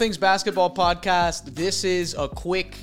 Things 0.00 0.16
Basketball 0.16 0.74
podcast. 0.74 1.54
This 1.54 1.84
is 1.84 2.14
a 2.18 2.26
quick 2.26 2.74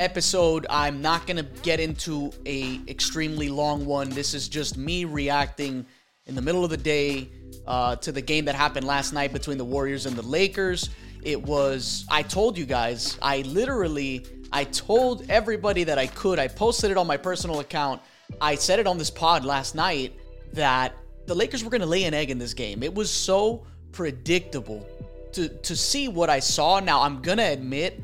episode. 0.00 0.66
I'm 0.68 1.00
not 1.00 1.24
going 1.24 1.36
to 1.36 1.44
get 1.62 1.78
into 1.78 2.32
a 2.46 2.80
extremely 2.88 3.48
long 3.48 3.86
one. 3.86 4.10
This 4.10 4.34
is 4.34 4.48
just 4.48 4.76
me 4.76 5.04
reacting 5.04 5.86
in 6.26 6.34
the 6.34 6.42
middle 6.42 6.64
of 6.64 6.70
the 6.70 6.76
day 6.76 7.28
uh, 7.68 7.94
to 7.94 8.10
the 8.10 8.20
game 8.20 8.44
that 8.46 8.56
happened 8.56 8.88
last 8.88 9.12
night 9.12 9.32
between 9.32 9.56
the 9.56 9.64
Warriors 9.64 10.04
and 10.04 10.16
the 10.16 10.22
Lakers. 10.22 10.90
It 11.22 11.40
was 11.40 12.04
I 12.10 12.22
told 12.24 12.58
you 12.58 12.66
guys, 12.66 13.16
I 13.22 13.42
literally 13.42 14.26
I 14.52 14.64
told 14.64 15.30
everybody 15.30 15.84
that 15.84 15.96
I 15.96 16.08
could. 16.08 16.40
I 16.40 16.48
posted 16.48 16.90
it 16.90 16.96
on 16.96 17.06
my 17.06 17.16
personal 17.16 17.60
account. 17.60 18.02
I 18.40 18.56
said 18.56 18.80
it 18.80 18.88
on 18.88 18.98
this 18.98 19.10
pod 19.10 19.44
last 19.44 19.76
night 19.76 20.12
that 20.54 20.92
the 21.24 21.36
Lakers 21.36 21.62
were 21.62 21.70
going 21.70 21.82
to 21.82 21.86
lay 21.86 22.02
an 22.02 22.14
egg 22.14 22.30
in 22.30 22.38
this 22.38 22.52
game. 22.52 22.82
It 22.82 22.92
was 22.92 23.12
so 23.12 23.64
predictable 23.92 24.84
to 25.32 25.48
to 25.48 25.76
see 25.76 26.08
what 26.08 26.30
I 26.30 26.40
saw. 26.40 26.80
Now 26.80 27.02
I'm 27.02 27.22
to 27.22 27.32
admit 27.32 28.00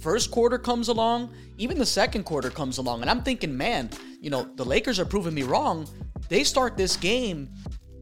first 0.00 0.30
quarter 0.30 0.58
comes 0.58 0.88
along, 0.88 1.32
even 1.58 1.78
the 1.78 1.86
second 1.86 2.24
quarter 2.24 2.50
comes 2.50 2.78
along 2.78 3.02
and 3.02 3.10
I'm 3.10 3.22
thinking, 3.22 3.56
man, 3.56 3.90
you 4.20 4.30
know, 4.30 4.48
the 4.56 4.64
Lakers 4.64 5.00
are 5.00 5.04
proving 5.04 5.34
me 5.34 5.42
wrong. 5.42 5.88
They 6.28 6.44
start 6.44 6.76
this 6.76 6.96
game, 6.96 7.50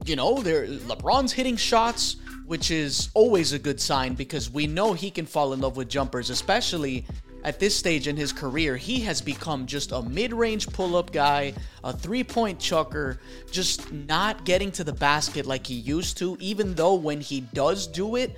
you 0.05 0.16
know, 0.16 0.41
they're 0.41 0.66
LeBron's 0.66 1.33
hitting 1.33 1.56
shots 1.56 2.16
which 2.47 2.70
is 2.70 3.10
always 3.14 3.52
a 3.52 3.59
good 3.59 3.80
sign 3.80 4.14
because 4.14 4.50
we 4.50 4.66
know 4.66 4.92
he 4.92 5.11
can 5.11 5.27
fall 5.27 5.52
in 5.52 5.61
love 5.61 5.77
with 5.77 5.88
jumpers, 5.88 6.30
especially 6.30 7.06
at 7.42 7.59
this 7.59 7.75
stage 7.75 8.09
in 8.09 8.16
his 8.16 8.33
career. 8.33 8.77
He 8.77 9.00
has 9.00 9.20
become 9.20 9.66
just 9.66 9.92
a 9.92 10.02
mid 10.02 10.33
range 10.33 10.66
pull 10.69 10.97
up 10.97 11.12
guy, 11.12 11.55
a 11.83 11.92
three 11.92 12.25
point 12.25 12.59
chucker, 12.59 13.20
just 13.50 13.92
not 13.92 14.44
getting 14.44 14.70
to 14.72 14.84
the 14.84 14.92
basket 14.92 15.47
like 15.47 15.66
he 15.66 15.75
used 15.75 16.19
to, 16.19 16.36
even 16.41 16.75
though 16.75 16.94
when 16.94 17.20
he 17.20 17.41
does 17.41 17.86
do 17.86 18.16
it, 18.16 18.36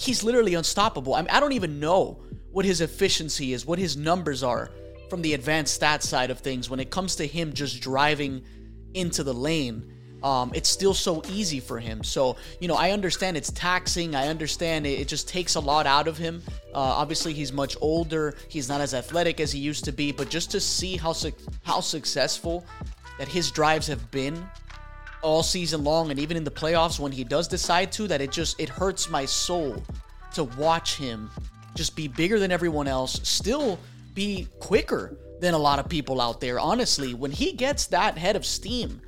he's 0.00 0.24
literally 0.24 0.54
unstoppable. 0.54 1.14
I 1.14 1.20
mean, 1.20 1.30
I 1.30 1.40
don't 1.40 1.52
even 1.52 1.78
know 1.78 2.22
what 2.52 2.64
his 2.64 2.80
efficiency 2.80 3.52
is, 3.52 3.66
what 3.66 3.78
his 3.78 3.96
numbers 3.96 4.42
are 4.42 4.70
from 5.08 5.22
the 5.22 5.34
advanced 5.34 5.80
stats 5.80 6.02
side 6.02 6.30
of 6.30 6.38
things 6.38 6.70
when 6.70 6.80
it 6.80 6.90
comes 6.90 7.16
to 7.16 7.26
him 7.26 7.52
just 7.52 7.80
driving 7.80 8.42
into 8.94 9.22
the 9.22 9.34
lane 9.34 9.92
um, 10.22 10.52
it's 10.54 10.68
still 10.68 10.94
so 10.94 11.22
easy 11.28 11.60
for 11.60 11.78
him. 11.78 12.04
So, 12.04 12.36
you 12.60 12.68
know, 12.68 12.74
I 12.74 12.90
understand 12.90 13.36
it's 13.36 13.50
taxing. 13.52 14.14
I 14.14 14.28
understand 14.28 14.86
it, 14.86 15.00
it 15.00 15.08
just 15.08 15.28
takes 15.28 15.54
a 15.54 15.60
lot 15.60 15.86
out 15.86 16.08
of 16.08 16.18
him. 16.18 16.42
Uh, 16.74 16.78
obviously, 16.78 17.32
he's 17.32 17.52
much 17.52 17.76
older. 17.80 18.34
He's 18.48 18.68
not 18.68 18.80
as 18.80 18.94
athletic 18.94 19.40
as 19.40 19.52
he 19.52 19.58
used 19.58 19.84
to 19.86 19.92
be. 19.92 20.12
But 20.12 20.28
just 20.28 20.50
to 20.50 20.60
see 20.60 20.96
how 20.96 21.12
su- 21.12 21.32
how 21.62 21.80
successful 21.80 22.64
that 23.18 23.28
his 23.28 23.50
drives 23.50 23.86
have 23.86 24.10
been 24.10 24.46
all 25.22 25.42
season 25.42 25.84
long, 25.84 26.10
and 26.10 26.18
even 26.18 26.36
in 26.36 26.44
the 26.44 26.50
playoffs 26.50 26.98
when 26.98 27.12
he 27.12 27.24
does 27.24 27.48
decide 27.48 27.92
to, 27.92 28.08
that 28.08 28.20
it 28.20 28.32
just 28.32 28.60
it 28.60 28.68
hurts 28.68 29.08
my 29.08 29.24
soul 29.24 29.82
to 30.34 30.44
watch 30.44 30.96
him 30.96 31.30
just 31.74 31.94
be 31.96 32.08
bigger 32.08 32.38
than 32.38 32.50
everyone 32.50 32.88
else, 32.88 33.20
still 33.22 33.78
be 34.14 34.48
quicker 34.58 35.16
than 35.40 35.54
a 35.54 35.58
lot 35.58 35.78
of 35.78 35.88
people 35.88 36.20
out 36.20 36.40
there. 36.40 36.58
Honestly, 36.58 37.14
when 37.14 37.30
he 37.30 37.52
gets 37.52 37.86
that 37.86 38.18
head 38.18 38.36
of 38.36 38.44
steam 38.44 39.00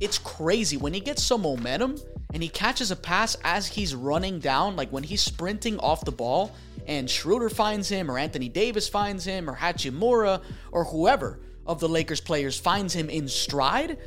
it's 0.00 0.18
crazy 0.18 0.76
when 0.76 0.94
he 0.94 1.00
gets 1.00 1.22
some 1.22 1.42
momentum 1.42 1.96
and 2.32 2.42
he 2.42 2.48
catches 2.48 2.90
a 2.90 2.96
pass 2.96 3.36
as 3.42 3.66
he's 3.66 3.94
running 3.94 4.38
down, 4.38 4.76
like 4.76 4.90
when 4.90 5.02
he's 5.02 5.22
sprinting 5.22 5.78
off 5.78 6.04
the 6.04 6.12
ball, 6.12 6.54
and 6.86 7.08
Schroeder 7.08 7.48
finds 7.48 7.88
him, 7.88 8.10
or 8.10 8.18
Anthony 8.18 8.48
Davis 8.48 8.88
finds 8.88 9.24
him, 9.24 9.48
or 9.48 9.56
Hachimura, 9.56 10.42
or 10.72 10.84
whoever 10.84 11.40
of 11.66 11.80
the 11.80 11.88
Lakers 11.88 12.20
players 12.20 12.58
finds 12.58 12.94
him 12.94 13.10
in 13.10 13.28
stride. 13.28 13.98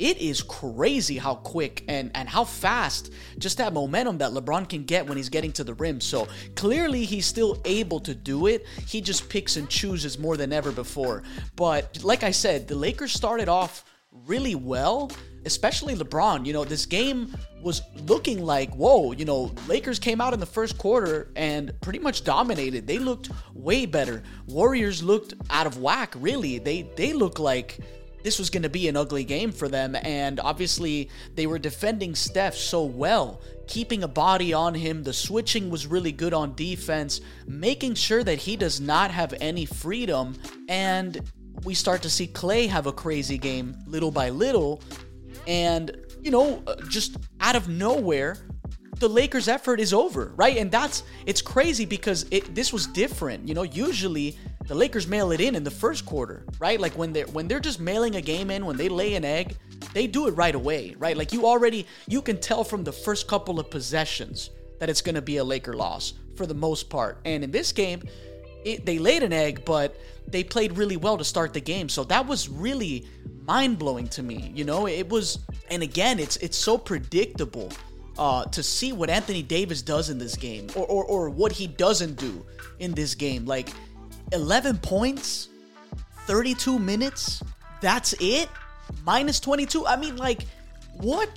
It 0.00 0.16
is 0.16 0.40
crazy 0.42 1.18
how 1.18 1.34
quick 1.34 1.84
and, 1.86 2.10
and 2.14 2.26
how 2.26 2.44
fast 2.44 3.12
just 3.38 3.58
that 3.58 3.74
momentum 3.74 4.16
that 4.18 4.30
LeBron 4.30 4.66
can 4.66 4.84
get 4.84 5.06
when 5.06 5.18
he's 5.18 5.28
getting 5.28 5.52
to 5.52 5.62
the 5.62 5.74
rim. 5.74 6.00
So 6.00 6.26
clearly 6.56 7.04
he's 7.04 7.26
still 7.26 7.60
able 7.66 8.00
to 8.00 8.14
do 8.14 8.46
it. 8.46 8.64
He 8.88 9.02
just 9.02 9.28
picks 9.28 9.58
and 9.58 9.68
chooses 9.68 10.18
more 10.18 10.38
than 10.38 10.54
ever 10.54 10.72
before. 10.72 11.22
But 11.54 12.02
like 12.02 12.22
I 12.22 12.30
said, 12.30 12.66
the 12.66 12.76
Lakers 12.76 13.12
started 13.12 13.50
off 13.50 13.84
really 14.26 14.54
well, 14.54 15.10
especially 15.44 15.94
LeBron. 15.94 16.46
You 16.46 16.54
know, 16.54 16.64
this 16.64 16.86
game 16.86 17.36
was 17.62 17.82
looking 18.06 18.42
like, 18.42 18.72
whoa, 18.74 19.12
you 19.12 19.26
know, 19.26 19.54
Lakers 19.68 19.98
came 19.98 20.18
out 20.22 20.32
in 20.32 20.40
the 20.40 20.46
first 20.46 20.78
quarter 20.78 21.30
and 21.36 21.78
pretty 21.82 21.98
much 21.98 22.24
dominated. 22.24 22.86
They 22.86 22.98
looked 22.98 23.28
way 23.52 23.84
better. 23.84 24.22
Warriors 24.46 25.02
looked 25.02 25.34
out 25.50 25.66
of 25.66 25.76
whack, 25.76 26.14
really. 26.16 26.58
They 26.58 26.90
they 26.96 27.12
look 27.12 27.38
like 27.38 27.80
this 28.22 28.38
was 28.38 28.50
going 28.50 28.62
to 28.62 28.68
be 28.68 28.88
an 28.88 28.96
ugly 28.96 29.24
game 29.24 29.52
for 29.52 29.68
them 29.68 29.96
and 30.02 30.40
obviously 30.40 31.10
they 31.34 31.46
were 31.46 31.58
defending 31.58 32.14
Steph 32.14 32.54
so 32.54 32.84
well, 32.84 33.40
keeping 33.66 34.02
a 34.02 34.08
body 34.08 34.52
on 34.52 34.74
him. 34.74 35.02
The 35.02 35.12
switching 35.12 35.70
was 35.70 35.86
really 35.86 36.12
good 36.12 36.34
on 36.34 36.54
defense, 36.54 37.20
making 37.46 37.94
sure 37.94 38.24
that 38.24 38.38
he 38.38 38.56
does 38.56 38.80
not 38.80 39.10
have 39.10 39.34
any 39.40 39.64
freedom 39.64 40.36
and 40.68 41.20
we 41.64 41.74
start 41.74 42.02
to 42.02 42.10
see 42.10 42.26
Klay 42.26 42.68
have 42.68 42.86
a 42.86 42.92
crazy 42.92 43.38
game 43.38 43.76
little 43.86 44.10
by 44.10 44.30
little. 44.30 44.82
And, 45.46 45.96
you 46.22 46.30
know, 46.30 46.62
uh, 46.66 46.76
just 46.88 47.16
out 47.40 47.56
of 47.56 47.68
nowhere, 47.68 48.38
the 49.00 49.08
Lakers' 49.08 49.48
effort 49.48 49.80
is 49.80 49.92
over, 49.92 50.32
right? 50.36 50.58
And 50.58 50.70
that's 50.70 51.02
it's 51.26 51.42
crazy 51.42 51.86
because 51.86 52.26
it 52.30 52.54
this 52.54 52.72
was 52.72 52.86
different. 52.86 53.48
You 53.48 53.54
know, 53.54 53.62
usually 53.62 54.38
the 54.70 54.76
Lakers 54.76 55.08
mail 55.08 55.32
it 55.32 55.40
in 55.40 55.56
in 55.56 55.64
the 55.64 55.70
first 55.70 56.06
quarter, 56.06 56.44
right? 56.60 56.78
Like 56.78 56.96
when 56.96 57.12
they're 57.12 57.26
when 57.26 57.48
they're 57.48 57.58
just 57.58 57.80
mailing 57.80 58.14
a 58.14 58.20
game 58.20 58.52
in, 58.52 58.64
when 58.64 58.76
they 58.76 58.88
lay 58.88 59.14
an 59.14 59.24
egg, 59.24 59.56
they 59.94 60.06
do 60.06 60.28
it 60.28 60.30
right 60.36 60.54
away, 60.54 60.94
right? 60.96 61.16
Like 61.16 61.32
you 61.32 61.44
already 61.44 61.88
you 62.06 62.22
can 62.22 62.38
tell 62.38 62.62
from 62.62 62.84
the 62.84 62.92
first 62.92 63.26
couple 63.26 63.58
of 63.58 63.68
possessions 63.68 64.50
that 64.78 64.88
it's 64.88 65.02
going 65.02 65.16
to 65.16 65.22
be 65.22 65.38
a 65.38 65.44
Laker 65.44 65.72
loss 65.72 66.12
for 66.36 66.46
the 66.46 66.54
most 66.54 66.88
part. 66.88 67.18
And 67.24 67.42
in 67.42 67.50
this 67.50 67.72
game, 67.72 68.00
it, 68.64 68.86
they 68.86 69.00
laid 69.00 69.24
an 69.24 69.32
egg, 69.32 69.64
but 69.64 70.00
they 70.28 70.44
played 70.44 70.76
really 70.78 70.96
well 70.96 71.18
to 71.18 71.24
start 71.24 71.52
the 71.52 71.60
game. 71.60 71.88
So 71.88 72.04
that 72.04 72.24
was 72.28 72.48
really 72.48 73.08
mind 73.44 73.76
blowing 73.76 74.06
to 74.10 74.22
me. 74.22 74.52
You 74.54 74.62
know, 74.62 74.86
it 74.86 75.08
was, 75.08 75.40
and 75.68 75.82
again, 75.82 76.20
it's 76.20 76.36
it's 76.36 76.56
so 76.56 76.78
predictable 76.78 77.72
uh, 78.16 78.44
to 78.44 78.62
see 78.62 78.92
what 78.92 79.10
Anthony 79.10 79.42
Davis 79.42 79.82
does 79.82 80.10
in 80.10 80.18
this 80.18 80.36
game, 80.36 80.68
or, 80.76 80.86
or 80.86 81.04
or 81.06 81.28
what 81.28 81.50
he 81.50 81.66
doesn't 81.66 82.14
do 82.20 82.46
in 82.78 82.92
this 82.92 83.16
game. 83.16 83.46
Like 83.46 83.70
11 84.32 84.78
points, 84.78 85.48
32 86.26 86.78
minutes. 86.78 87.42
That's 87.80 88.14
it. 88.20 88.48
Minus 89.04 89.40
22. 89.40 89.86
I 89.86 89.96
mean, 89.96 90.16
like, 90.16 90.46
what? 90.94 91.28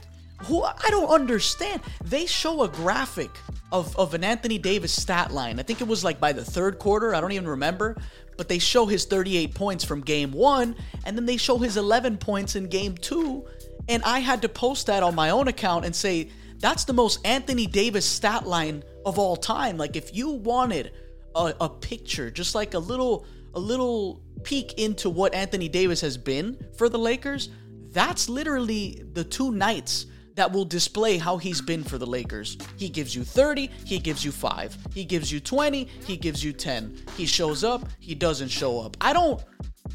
Who? 0.43 0.63
I 0.63 0.87
don't 0.89 1.09
understand. 1.09 1.81
They 2.03 2.25
show 2.25 2.63
a 2.63 2.67
graphic 2.67 3.31
of, 3.71 3.97
of 3.97 4.13
an 4.13 4.23
Anthony 4.23 4.57
Davis 4.57 4.91
stat 4.91 5.31
line. 5.31 5.59
I 5.59 5.63
think 5.63 5.81
it 5.81 5.87
was 5.87 6.03
like 6.03 6.19
by 6.19 6.33
the 6.33 6.43
third 6.43 6.79
quarter. 6.79 7.15
I 7.15 7.21
don't 7.21 7.31
even 7.31 7.47
remember. 7.47 7.97
But 8.35 8.49
they 8.49 8.59
show 8.59 8.85
his 8.85 9.05
38 9.05 9.53
points 9.53 9.83
from 9.83 10.01
game 10.01 10.31
one, 10.31 10.75
and 11.05 11.15
then 11.15 11.25
they 11.25 11.37
show 11.37 11.59
his 11.59 11.77
11 11.77 12.17
points 12.17 12.55
in 12.55 12.67
game 12.67 12.97
two. 12.97 13.45
And 13.87 14.01
I 14.03 14.19
had 14.19 14.41
to 14.41 14.49
post 14.49 14.87
that 14.87 15.03
on 15.03 15.13
my 15.13 15.29
own 15.29 15.47
account 15.47 15.85
and 15.85 15.95
say, 15.95 16.29
that's 16.59 16.85
the 16.85 16.93
most 16.93 17.19
Anthony 17.25 17.67
Davis 17.67 18.05
stat 18.05 18.47
line 18.47 18.83
of 19.05 19.19
all 19.19 19.35
time. 19.35 19.77
Like, 19.77 19.95
if 19.95 20.15
you 20.15 20.29
wanted 20.29 20.91
a, 21.35 21.53
a 21.61 21.69
picture, 21.69 22.31
just 22.31 22.55
like 22.55 22.73
a 22.73 22.79
little, 22.79 23.25
a 23.53 23.59
little 23.59 24.21
peek 24.43 24.73
into 24.73 25.09
what 25.09 25.33
Anthony 25.33 25.69
Davis 25.69 26.01
has 26.01 26.17
been 26.17 26.57
for 26.77 26.89
the 26.89 26.99
Lakers, 26.99 27.49
that's 27.91 28.29
literally 28.29 29.03
the 29.13 29.23
two 29.23 29.51
nights 29.51 30.07
that 30.35 30.51
will 30.51 30.65
display 30.65 31.17
how 31.17 31.37
he's 31.37 31.61
been 31.61 31.83
for 31.83 31.97
the 31.97 32.05
Lakers. 32.05 32.57
He 32.77 32.89
gives 32.89 33.15
you 33.15 33.23
30, 33.23 33.69
he 33.85 33.99
gives 33.99 34.25
you 34.25 34.31
5. 34.31 34.77
He 34.93 35.05
gives 35.05 35.31
you 35.31 35.39
20, 35.39 35.87
he 36.05 36.17
gives 36.17 36.43
you 36.43 36.53
10. 36.53 36.97
He 37.15 37.25
shows 37.25 37.63
up, 37.63 37.87
he 37.99 38.15
doesn't 38.15 38.49
show 38.49 38.79
up. 38.79 38.97
I 38.99 39.13
don't 39.13 39.41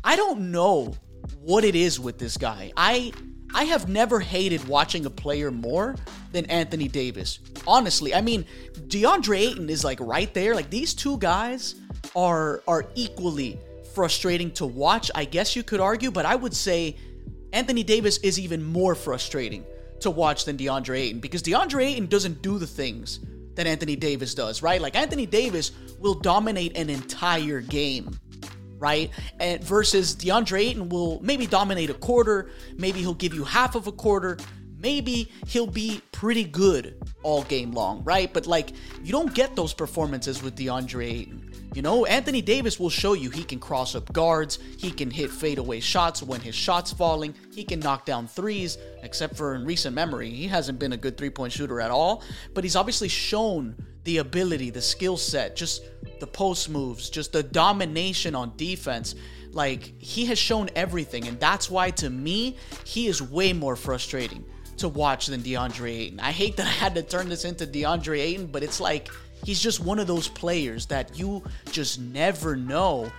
I 0.05 0.17
don't 0.17 0.53
know 0.53 0.95
what 1.41 1.65
it 1.65 1.75
is 1.75 1.99
with 1.99 2.19
this 2.19 2.37
guy. 2.37 2.73
I 2.77 3.13
I 3.55 3.65
have 3.65 3.89
never 3.89 4.21
hated 4.21 4.67
watching 4.69 5.07
a 5.07 5.11
player 5.11 5.51
more 5.51 5.97
than 6.33 6.45
Anthony 6.47 6.89
Davis. 6.89 7.39
Honestly, 7.67 8.15
I 8.15 8.21
mean, 8.21 8.45
DeAndre 8.89 9.39
Ayton 9.39 9.71
is 9.71 9.85
like 9.85 9.99
right 10.01 10.33
there. 10.35 10.55
Like 10.55 10.71
these 10.71 10.95
two 10.95 11.19
guys 11.19 11.75
are 12.15 12.63
are 12.67 12.87
equally 12.95 13.59
frustrating 13.95 14.51
to 14.53 14.67
watch, 14.67 15.11
I 15.15 15.25
guess 15.25 15.57
you 15.57 15.63
could 15.63 15.81
argue, 15.81 16.11
but 16.11 16.25
I 16.25 16.37
would 16.37 16.55
say 16.55 16.97
Anthony 17.53 17.83
Davis 17.83 18.19
is 18.19 18.39
even 18.39 18.63
more 18.63 18.95
frustrating 18.95 19.65
to 20.01 20.11
watch 20.11 20.45
than 20.45 20.57
DeAndre 20.57 20.99
Ayton 20.99 21.21
because 21.21 21.43
DeAndre 21.43 21.85
Ayton 21.85 22.07
doesn't 22.07 22.41
do 22.41 22.59
the 22.59 22.67
things 22.67 23.21
that 23.57 23.67
Anthony 23.67 23.97
Davis 23.97 24.35
does, 24.35 24.63
right? 24.63 24.81
Like 24.81 24.95
Anthony 24.95 25.27
Davis 25.27 25.73
will 25.99 26.15
dominate 26.15 26.77
an 26.77 26.89
entire 26.91 27.61
game, 27.61 28.17
right? 28.79 29.11
And 29.41 29.65
versus 29.65 30.15
DeAndre 30.15 30.61
Ayton 30.61 30.89
will 30.89 31.21
maybe 31.21 31.47
dominate 31.47 31.91
a 31.91 31.95
quarter, 31.95 32.51
maybe 32.77 33.01
he'll 33.01 33.15
give 33.15 33.35
you 33.35 33.43
half 33.43 33.75
of 33.75 33.89
a 33.89 33.93
quarter, 33.93 34.39
maybe 34.79 35.31
he'll 35.47 35.67
be 35.67 36.01
pretty 36.13 36.45
good 36.45 36.97
all 37.23 37.43
game 37.45 37.73
long, 37.73 38.03
right? 38.05 38.33
But 38.33 38.47
like 38.47 38.71
you 39.03 39.13
don't 39.13 39.35
get 39.35 39.57
those 39.57 39.75
performances 39.75 40.43
with 40.43 40.57
DeAndre 40.57 41.05
Ayton. 41.05 41.45
You 41.75 41.83
know, 41.83 42.07
Anthony 42.07 42.41
Davis 42.41 42.81
will 42.81 42.91
show 42.91 43.13
you 43.13 43.31
he 43.31 43.45
can 43.45 43.61
cross 43.61 43.95
up 43.95 44.11
guards, 44.13 44.59
he 44.79 44.91
can 44.91 45.11
hit 45.11 45.31
fadeaway 45.31 45.81
shots 45.81 46.23
when 46.23 46.41
his 46.41 46.55
shot's 46.55 46.93
falling, 46.93 47.35
he 47.53 47.63
can 47.63 47.79
knock 47.79 48.07
down 48.07 48.27
threes, 48.27 48.79
except 49.03 49.37
for 49.37 49.55
in 49.55 49.65
recent 49.65 49.95
memory. 49.95 50.31
He 50.31 50.49
hasn't 50.49 50.79
been 50.79 50.95
a 50.95 50.97
good 50.97 51.19
three 51.19 51.31
point 51.31 51.53
shooter 51.53 51.81
at 51.81 51.91
all, 51.91 52.23
but 52.55 52.65
he's 52.65 52.75
obviously 52.75 53.09
shown 53.09 53.77
the 54.05 54.19
ability, 54.19 54.71
the 54.71 54.81
skill 54.81 55.19
set, 55.19 55.57
just 55.57 55.85
the 56.21 56.27
post 56.27 56.71
moves, 56.71 57.11
just 57.11 57.33
the 57.33 57.43
domination 57.43 58.35
on 58.35 58.57
defense. 58.57 59.15
Like 59.53 60.01
he 60.01 60.25
has 60.27 60.39
shown 60.39 60.71
everything, 60.75 61.29
and 61.29 61.39
that's 61.39 61.71
why 61.71 61.91
to 61.93 62.09
me 62.09 62.57
he 62.85 63.09
is 63.09 63.21
way 63.21 63.53
more 63.53 63.77
frustrating 63.77 64.45
to 64.79 64.89
watch 64.89 65.27
than 65.27 65.41
DeAndre 65.41 65.91
Ayton. 65.91 66.21
I 66.21 66.33
hate 66.33 66.57
that 66.57 66.67
I 66.67 66.71
had 66.71 66.95
to 66.95 67.03
turn 67.03 67.29
this 67.29 67.45
into 67.45 67.67
DeAndre 67.67 68.21
Ayton, 68.21 68.47
but 68.47 68.63
it's 68.63 68.81
like 68.81 69.09
he's 69.45 69.61
just 69.61 69.81
one 69.81 69.99
of 69.99 70.07
those 70.07 70.29
players 70.29 70.87
that 70.87 71.19
you 71.19 71.43
just 71.71 72.01
never 72.01 72.57
know 72.57 73.11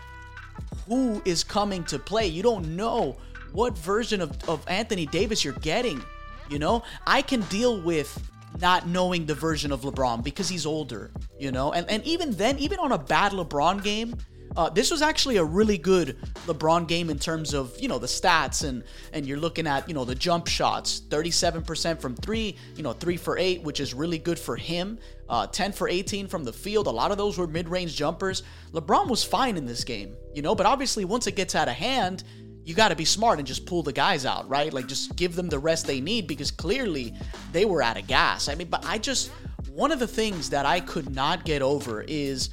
who 0.87 1.21
is 1.25 1.43
coming 1.43 1.83
to 1.85 1.99
play. 1.99 2.27
You 2.27 2.43
don't 2.43 2.75
know 2.75 3.17
what 3.51 3.77
version 3.77 4.21
of, 4.21 4.49
of 4.49 4.63
Anthony 4.67 5.05
Davis 5.05 5.43
you're 5.43 5.53
getting. 5.53 6.03
You 6.49 6.59
know, 6.59 6.83
I 7.05 7.21
can 7.21 7.41
deal 7.43 7.79
with 7.81 8.21
not 8.59 8.87
knowing 8.87 9.25
the 9.25 9.35
version 9.35 9.71
of 9.71 9.81
LeBron 9.81 10.23
because 10.23 10.49
he's 10.49 10.65
older, 10.65 11.11
you 11.37 11.51
know? 11.51 11.71
And 11.71 11.89
and 11.89 12.03
even 12.05 12.31
then, 12.31 12.57
even 12.59 12.79
on 12.79 12.91
a 12.91 12.97
bad 12.97 13.31
LeBron 13.31 13.83
game, 13.83 14.15
uh, 14.55 14.69
this 14.69 14.91
was 14.91 15.01
actually 15.01 15.37
a 15.37 15.43
really 15.43 15.77
good 15.77 16.17
LeBron 16.45 16.87
game 16.87 17.09
in 17.09 17.19
terms 17.19 17.53
of 17.53 17.79
you 17.79 17.87
know 17.87 17.99
the 17.99 18.07
stats 18.07 18.67
and 18.67 18.83
and 19.13 19.25
you're 19.25 19.37
looking 19.37 19.67
at 19.67 19.87
you 19.87 19.93
know 19.93 20.05
the 20.05 20.15
jump 20.15 20.47
shots, 20.47 21.01
37% 21.09 21.99
from 21.99 22.15
three, 22.15 22.55
you 22.75 22.83
know 22.83 22.93
three 22.93 23.17
for 23.17 23.37
eight, 23.37 23.61
which 23.63 23.79
is 23.79 23.93
really 23.93 24.17
good 24.17 24.39
for 24.39 24.55
him. 24.55 24.99
Uh, 25.27 25.45
10 25.45 25.73
for 25.73 25.87
18 25.87 26.27
from 26.27 26.43
the 26.43 26.51
field. 26.51 26.87
A 26.87 26.89
lot 26.89 27.11
of 27.11 27.19
those 27.19 27.37
were 27.37 27.45
mid-range 27.45 27.95
jumpers. 27.95 28.41
LeBron 28.71 29.07
was 29.07 29.23
fine 29.23 29.57
in 29.57 29.65
this 29.67 29.83
game, 29.83 30.15
you 30.33 30.41
know, 30.41 30.55
but 30.55 30.65
obviously 30.65 31.05
once 31.05 31.27
it 31.27 31.35
gets 31.35 31.53
out 31.53 31.67
of 31.67 31.75
hand, 31.75 32.23
you 32.63 32.73
got 32.73 32.89
to 32.89 32.95
be 32.95 33.05
smart 33.05 33.37
and 33.37 33.47
just 33.47 33.67
pull 33.67 33.83
the 33.83 33.93
guys 33.93 34.25
out, 34.25 34.49
right? 34.49 34.73
Like 34.73 34.87
just 34.87 35.15
give 35.15 35.35
them 35.35 35.47
the 35.47 35.59
rest 35.59 35.85
they 35.85 36.01
need 36.01 36.27
because 36.27 36.49
clearly 36.49 37.13
they 37.51 37.65
were 37.65 37.81
out 37.81 37.97
of 37.97 38.07
gas. 38.07 38.47
I 38.47 38.55
mean, 38.55 38.69
but 38.69 38.83
I 38.85 38.97
just 38.97 39.31
one 39.71 39.91
of 39.91 39.99
the 39.99 40.07
things 40.07 40.49
that 40.49 40.65
I 40.65 40.79
could 40.79 41.13
not 41.13 41.45
get 41.45 41.61
over 41.61 42.03
is 42.07 42.49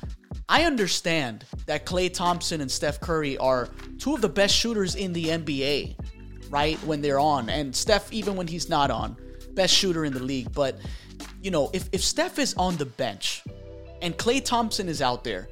I 0.48 0.62
understand 0.64 1.44
that 1.66 1.86
Klay 1.86 2.12
Thompson 2.12 2.60
and 2.60 2.70
Steph 2.70 3.00
Curry 3.00 3.36
are 3.38 3.68
two 3.98 4.14
of 4.14 4.20
the 4.20 4.28
best 4.28 4.54
shooters 4.54 4.94
in 4.94 5.12
the 5.12 5.24
NBA, 5.24 5.96
right? 6.50 6.78
When 6.84 7.02
they're 7.02 7.18
on, 7.18 7.50
and 7.50 7.74
Steph, 7.74 8.12
even 8.12 8.36
when 8.36 8.46
he's 8.46 8.68
not 8.68 8.90
on, 8.90 9.16
best 9.54 9.74
shooter 9.74 10.04
in 10.04 10.12
the 10.12 10.22
league. 10.22 10.52
But, 10.52 10.78
you 11.42 11.50
know, 11.50 11.70
if, 11.72 11.88
if 11.90 12.02
Steph 12.02 12.38
is 12.38 12.54
on 12.54 12.76
the 12.76 12.86
bench 12.86 13.42
and 14.02 14.16
Klay 14.16 14.44
Thompson 14.44 14.88
is 14.88 15.02
out 15.02 15.24
there, 15.24 15.48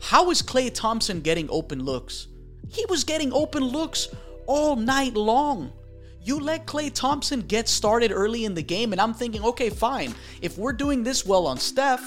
how 0.00 0.30
is 0.30 0.42
Klay 0.42 0.74
Thompson 0.74 1.20
getting 1.20 1.48
open 1.48 1.84
looks? 1.84 2.26
He 2.68 2.84
was 2.86 3.04
getting 3.04 3.32
open 3.32 3.62
looks 3.62 4.08
all 4.46 4.74
night 4.74 5.14
long. 5.14 5.72
You 6.24 6.40
let 6.40 6.66
Klay 6.66 6.92
Thompson 6.92 7.42
get 7.42 7.68
started 7.68 8.10
early 8.10 8.44
in 8.44 8.54
the 8.54 8.62
game, 8.62 8.90
and 8.92 9.00
I'm 9.00 9.14
thinking, 9.14 9.44
okay, 9.44 9.70
fine. 9.70 10.14
If 10.40 10.58
we're 10.58 10.72
doing 10.72 11.04
this 11.04 11.24
well 11.24 11.46
on 11.46 11.58
Steph, 11.58 12.04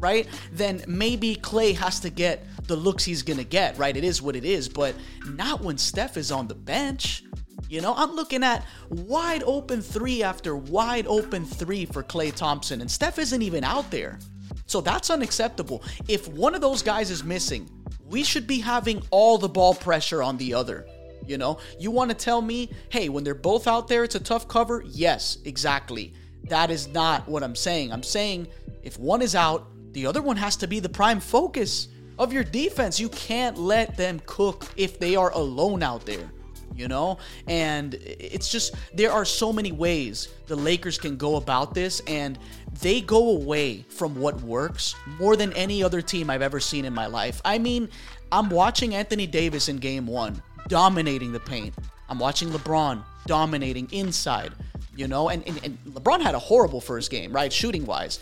right? 0.00 0.26
Then 0.52 0.82
maybe 0.88 1.36
Klay 1.36 1.76
has 1.76 2.00
to 2.00 2.10
get 2.10 2.44
the 2.66 2.76
looks 2.76 3.04
he's 3.04 3.22
gonna 3.22 3.44
get, 3.44 3.78
right? 3.78 3.96
It 3.96 4.04
is 4.04 4.20
what 4.20 4.36
it 4.36 4.44
is, 4.44 4.68
but 4.68 4.94
not 5.26 5.60
when 5.60 5.78
Steph 5.78 6.16
is 6.16 6.32
on 6.32 6.48
the 6.48 6.54
bench. 6.54 7.24
You 7.68 7.80
know, 7.80 7.94
I'm 7.96 8.12
looking 8.16 8.42
at 8.42 8.66
wide 8.88 9.44
open 9.44 9.80
three 9.80 10.22
after 10.22 10.56
wide 10.56 11.06
open 11.06 11.44
three 11.44 11.84
for 11.84 12.02
Klay 12.02 12.34
Thompson, 12.34 12.80
and 12.80 12.90
Steph 12.90 13.18
isn't 13.18 13.42
even 13.42 13.62
out 13.62 13.90
there. 13.90 14.18
So 14.66 14.80
that's 14.80 15.10
unacceptable. 15.10 15.82
If 16.08 16.28
one 16.28 16.54
of 16.54 16.60
those 16.60 16.82
guys 16.82 17.10
is 17.10 17.22
missing, 17.22 17.68
we 18.06 18.24
should 18.24 18.46
be 18.46 18.58
having 18.58 19.02
all 19.10 19.38
the 19.38 19.48
ball 19.48 19.74
pressure 19.74 20.22
on 20.22 20.36
the 20.36 20.54
other. 20.54 20.86
You 21.26 21.38
know, 21.38 21.58
you 21.78 21.90
want 21.90 22.10
to 22.10 22.16
tell 22.16 22.42
me, 22.42 22.70
hey, 22.88 23.08
when 23.08 23.22
they're 23.22 23.34
both 23.34 23.66
out 23.66 23.88
there, 23.88 24.04
it's 24.04 24.14
a 24.14 24.20
tough 24.20 24.48
cover? 24.48 24.82
Yes, 24.86 25.38
exactly. 25.44 26.14
That 26.44 26.70
is 26.70 26.88
not 26.88 27.28
what 27.28 27.42
I'm 27.42 27.54
saying. 27.54 27.92
I'm 27.92 28.02
saying 28.02 28.48
if 28.82 28.98
one 28.98 29.22
is 29.22 29.34
out, 29.34 29.68
the 29.92 30.06
other 30.06 30.22
one 30.22 30.36
has 30.36 30.56
to 30.56 30.66
be 30.66 30.80
the 30.80 30.88
prime 30.88 31.20
focus 31.20 31.88
of 32.18 32.32
your 32.32 32.44
defense. 32.44 33.00
You 33.00 33.08
can't 33.08 33.58
let 33.58 33.96
them 33.96 34.20
cook 34.26 34.66
if 34.76 34.98
they 34.98 35.16
are 35.16 35.32
alone 35.32 35.82
out 35.82 36.04
there, 36.04 36.30
you 36.74 36.86
know? 36.86 37.18
And 37.46 37.94
it's 37.94 38.50
just, 38.50 38.74
there 38.94 39.10
are 39.10 39.24
so 39.24 39.52
many 39.52 39.72
ways 39.72 40.28
the 40.46 40.56
Lakers 40.56 40.98
can 40.98 41.16
go 41.16 41.36
about 41.36 41.74
this, 41.74 42.00
and 42.06 42.38
they 42.80 43.00
go 43.00 43.30
away 43.30 43.84
from 43.88 44.14
what 44.20 44.40
works 44.42 44.94
more 45.18 45.34
than 45.34 45.52
any 45.54 45.82
other 45.82 46.02
team 46.02 46.30
I've 46.30 46.42
ever 46.42 46.60
seen 46.60 46.84
in 46.84 46.92
my 46.92 47.06
life. 47.06 47.40
I 47.44 47.58
mean, 47.58 47.88
I'm 48.30 48.50
watching 48.50 48.94
Anthony 48.94 49.26
Davis 49.26 49.68
in 49.68 49.78
game 49.78 50.06
one, 50.06 50.42
dominating 50.68 51.32
the 51.32 51.40
paint. 51.40 51.74
I'm 52.08 52.18
watching 52.18 52.50
LeBron 52.50 53.02
dominating 53.26 53.88
inside, 53.92 54.52
you 54.94 55.08
know? 55.08 55.30
And, 55.30 55.46
and, 55.48 55.60
and 55.64 55.78
LeBron 55.88 56.20
had 56.20 56.34
a 56.34 56.38
horrible 56.38 56.80
first 56.80 57.10
game, 57.10 57.32
right? 57.32 57.52
Shooting 57.52 57.86
wise. 57.86 58.20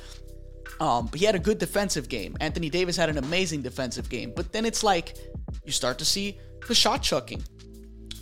Um, 0.80 1.10
he 1.14 1.24
had 1.24 1.34
a 1.34 1.38
good 1.38 1.58
defensive 1.58 2.08
game. 2.08 2.36
Anthony 2.40 2.70
Davis 2.70 2.96
had 2.96 3.08
an 3.08 3.18
amazing 3.18 3.62
defensive 3.62 4.08
game. 4.08 4.32
But 4.34 4.52
then 4.52 4.64
it's 4.64 4.82
like 4.82 5.16
you 5.64 5.72
start 5.72 5.98
to 5.98 6.04
see 6.04 6.38
the 6.66 6.74
shot 6.74 7.02
chucking. 7.02 7.42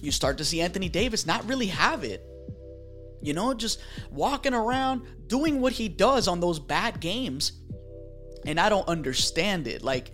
You 0.00 0.10
start 0.10 0.38
to 0.38 0.44
see 0.44 0.60
Anthony 0.60 0.88
Davis 0.88 1.26
not 1.26 1.46
really 1.48 1.66
have 1.66 2.04
it. 2.04 2.25
You 3.22 3.34
know, 3.34 3.54
just 3.54 3.81
walking 4.10 4.54
around 4.54 5.02
doing 5.26 5.60
what 5.60 5.72
he 5.72 5.88
does 5.88 6.28
on 6.28 6.40
those 6.40 6.58
bad 6.58 7.00
games. 7.00 7.52
And 8.46 8.60
I 8.60 8.69
don't 8.69 8.87
understand 8.88 9.66
it. 9.66 9.82
Like, 9.82 10.12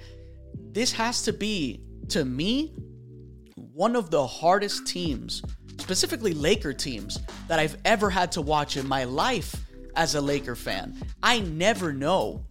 this 0.72 0.92
has 0.92 1.22
to 1.22 1.32
be, 1.32 1.82
to 2.08 2.24
me, 2.24 2.74
one 3.56 3.94
of 3.94 4.10
the 4.10 4.26
hardest 4.26 4.86
teams, 4.86 5.42
specifically 5.78 6.32
Laker 6.32 6.72
teams, 6.72 7.18
that 7.48 7.58
I've 7.58 7.76
ever 7.84 8.08
had 8.08 8.32
to 8.32 8.42
watch 8.42 8.76
in 8.76 8.88
my 8.88 9.04
life 9.04 9.54
as 9.96 10.14
a 10.14 10.20
Laker 10.20 10.54
fan. 10.54 10.96
I 11.22 11.40
never 11.40 11.92
know 11.92 12.44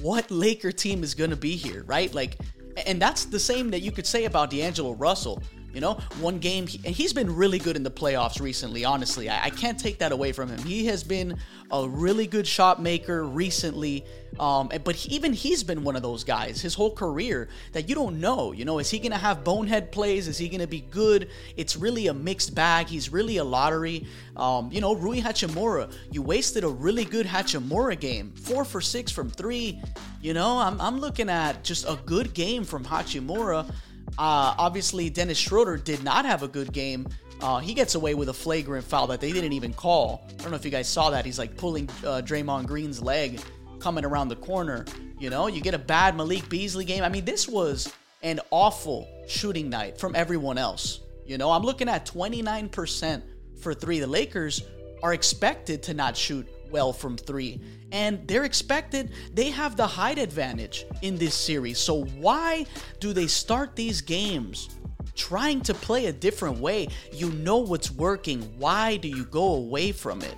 what 0.00 0.30
Laker 0.30 0.72
team 0.72 1.02
is 1.02 1.14
going 1.14 1.30
to 1.30 1.36
be 1.36 1.56
here, 1.56 1.84
right? 1.84 2.12
Like, 2.12 2.38
and 2.86 3.00
that's 3.00 3.24
the 3.26 3.38
same 3.38 3.70
that 3.70 3.80
you 3.80 3.92
could 3.92 4.06
say 4.06 4.24
about 4.24 4.50
D'Angelo 4.50 4.92
Russell. 4.92 5.42
You 5.72 5.80
know, 5.80 5.94
one 6.20 6.38
game, 6.38 6.66
he, 6.66 6.78
he's 6.78 7.12
been 7.12 7.34
really 7.34 7.58
good 7.58 7.76
in 7.76 7.82
the 7.82 7.90
playoffs 7.90 8.40
recently, 8.40 8.84
honestly. 8.84 9.28
I, 9.28 9.44
I, 9.44 9.50
can't 9.50 9.78
take 9.78 9.98
that 9.98 10.12
away 10.12 10.32
from 10.32 10.48
him. 10.48 10.58
He 10.64 10.86
has 10.86 11.02
been 11.02 11.38
a 11.70 11.88
really 11.88 12.26
good 12.26 12.46
shot 12.46 12.82
maker 12.82 13.24
recently. 13.24 14.04
Um, 14.38 14.70
but 14.84 14.94
he, 14.96 15.14
even 15.14 15.32
he's 15.32 15.62
been 15.62 15.84
one 15.84 15.94
of 15.94 16.02
those 16.02 16.24
guys 16.24 16.60
his 16.60 16.74
whole 16.74 16.94
career 16.94 17.48
that 17.72 17.88
you 17.88 17.94
don't 17.94 18.20
know. 18.20 18.52
You 18.52 18.64
know, 18.64 18.78
is 18.78 18.90
he 18.90 18.98
going 18.98 19.12
to 19.12 19.18
have 19.18 19.44
bonehead 19.44 19.92
plays? 19.92 20.28
Is 20.28 20.38
he 20.38 20.48
going 20.48 20.60
to 20.60 20.66
be 20.66 20.80
good? 20.80 21.28
It's 21.56 21.76
really 21.76 22.06
a 22.06 22.14
mixed 22.14 22.54
bag. 22.54 22.86
He's 22.86 23.10
really 23.12 23.38
a 23.38 23.44
lottery. 23.44 24.06
Um, 24.36 24.70
you 24.72 24.80
know, 24.80 24.94
Rui 24.94 25.20
Hachimura, 25.20 25.92
you 26.10 26.22
wasted 26.22 26.64
a 26.64 26.68
really 26.68 27.04
good 27.04 27.26
Hachimura 27.26 27.98
game. 27.98 28.32
Four 28.32 28.64
for 28.64 28.80
six 28.80 29.12
from 29.12 29.30
three. 29.30 29.80
You 30.20 30.34
know, 30.34 30.58
I'm, 30.58 30.80
I'm 30.80 31.00
looking 31.00 31.28
at 31.28 31.64
just 31.64 31.84
a 31.84 31.98
good 32.06 32.32
game 32.34 32.64
from 32.64 32.84
Hachimura. 32.84 33.70
Uh, 34.18 34.54
obviously, 34.58 35.10
Dennis 35.10 35.38
Schroeder 35.38 35.76
did 35.76 36.02
not 36.04 36.24
have 36.24 36.42
a 36.42 36.48
good 36.48 36.72
game. 36.72 37.08
Uh, 37.40 37.58
he 37.58 37.74
gets 37.74 37.94
away 37.94 38.14
with 38.14 38.28
a 38.28 38.34
flagrant 38.34 38.84
foul 38.84 39.08
that 39.08 39.20
they 39.20 39.32
didn't 39.32 39.52
even 39.52 39.72
call. 39.72 40.24
I 40.28 40.42
don't 40.42 40.50
know 40.50 40.56
if 40.56 40.64
you 40.64 40.70
guys 40.70 40.88
saw 40.88 41.10
that. 41.10 41.24
He's 41.24 41.38
like 41.38 41.56
pulling 41.56 41.88
uh, 42.04 42.22
Draymond 42.24 42.66
Green's 42.66 43.02
leg 43.02 43.40
coming 43.80 44.04
around 44.04 44.28
the 44.28 44.36
corner. 44.36 44.84
You 45.18 45.30
know, 45.30 45.48
you 45.48 45.60
get 45.60 45.74
a 45.74 45.78
bad 45.78 46.16
Malik 46.16 46.48
Beasley 46.48 46.84
game. 46.84 47.02
I 47.02 47.08
mean, 47.08 47.24
this 47.24 47.48
was 47.48 47.92
an 48.22 48.38
awful 48.50 49.08
shooting 49.26 49.68
night 49.68 49.98
from 49.98 50.14
everyone 50.14 50.56
else. 50.56 51.00
You 51.26 51.38
know, 51.38 51.50
I'm 51.50 51.62
looking 51.62 51.88
at 51.88 52.06
29% 52.06 53.22
for 53.60 53.74
three. 53.74 53.98
The 53.98 54.06
Lakers 54.06 54.62
are 55.02 55.12
expected 55.12 55.82
to 55.84 55.94
not 55.94 56.16
shoot 56.16 56.46
well 56.72 56.92
from 56.92 57.16
three. 57.16 57.60
And 57.92 58.26
they're 58.26 58.44
expected, 58.44 59.12
they 59.32 59.50
have 59.50 59.76
the 59.76 59.86
height 59.86 60.18
advantage 60.18 60.86
in 61.02 61.16
this 61.16 61.34
series. 61.34 61.78
So 61.78 62.04
why 62.04 62.66
do 63.00 63.12
they 63.12 63.26
start 63.26 63.76
these 63.76 64.00
games 64.00 64.70
trying 65.14 65.60
to 65.62 65.74
play 65.74 66.06
a 66.06 66.12
different 66.12 66.58
way? 66.58 66.88
You 67.12 67.30
know 67.32 67.58
what's 67.58 67.90
working. 67.90 68.40
Why 68.58 68.96
do 68.96 69.08
you 69.08 69.24
go 69.26 69.54
away 69.54 69.92
from 69.92 70.22
it? 70.22 70.34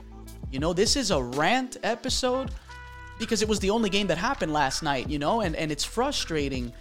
You 0.50 0.58
know, 0.58 0.72
this 0.72 0.96
is 0.96 1.10
a 1.10 1.22
rant 1.22 1.76
episode 1.82 2.50
because 3.18 3.42
it 3.42 3.48
was 3.48 3.60
the 3.60 3.70
only 3.70 3.88
game 3.88 4.08
that 4.08 4.18
happened 4.18 4.52
last 4.52 4.82
night, 4.82 5.08
you 5.08 5.18
know, 5.18 5.40
and, 5.40 5.54
and 5.56 5.70
it's 5.70 5.84
frustrating 5.84 6.72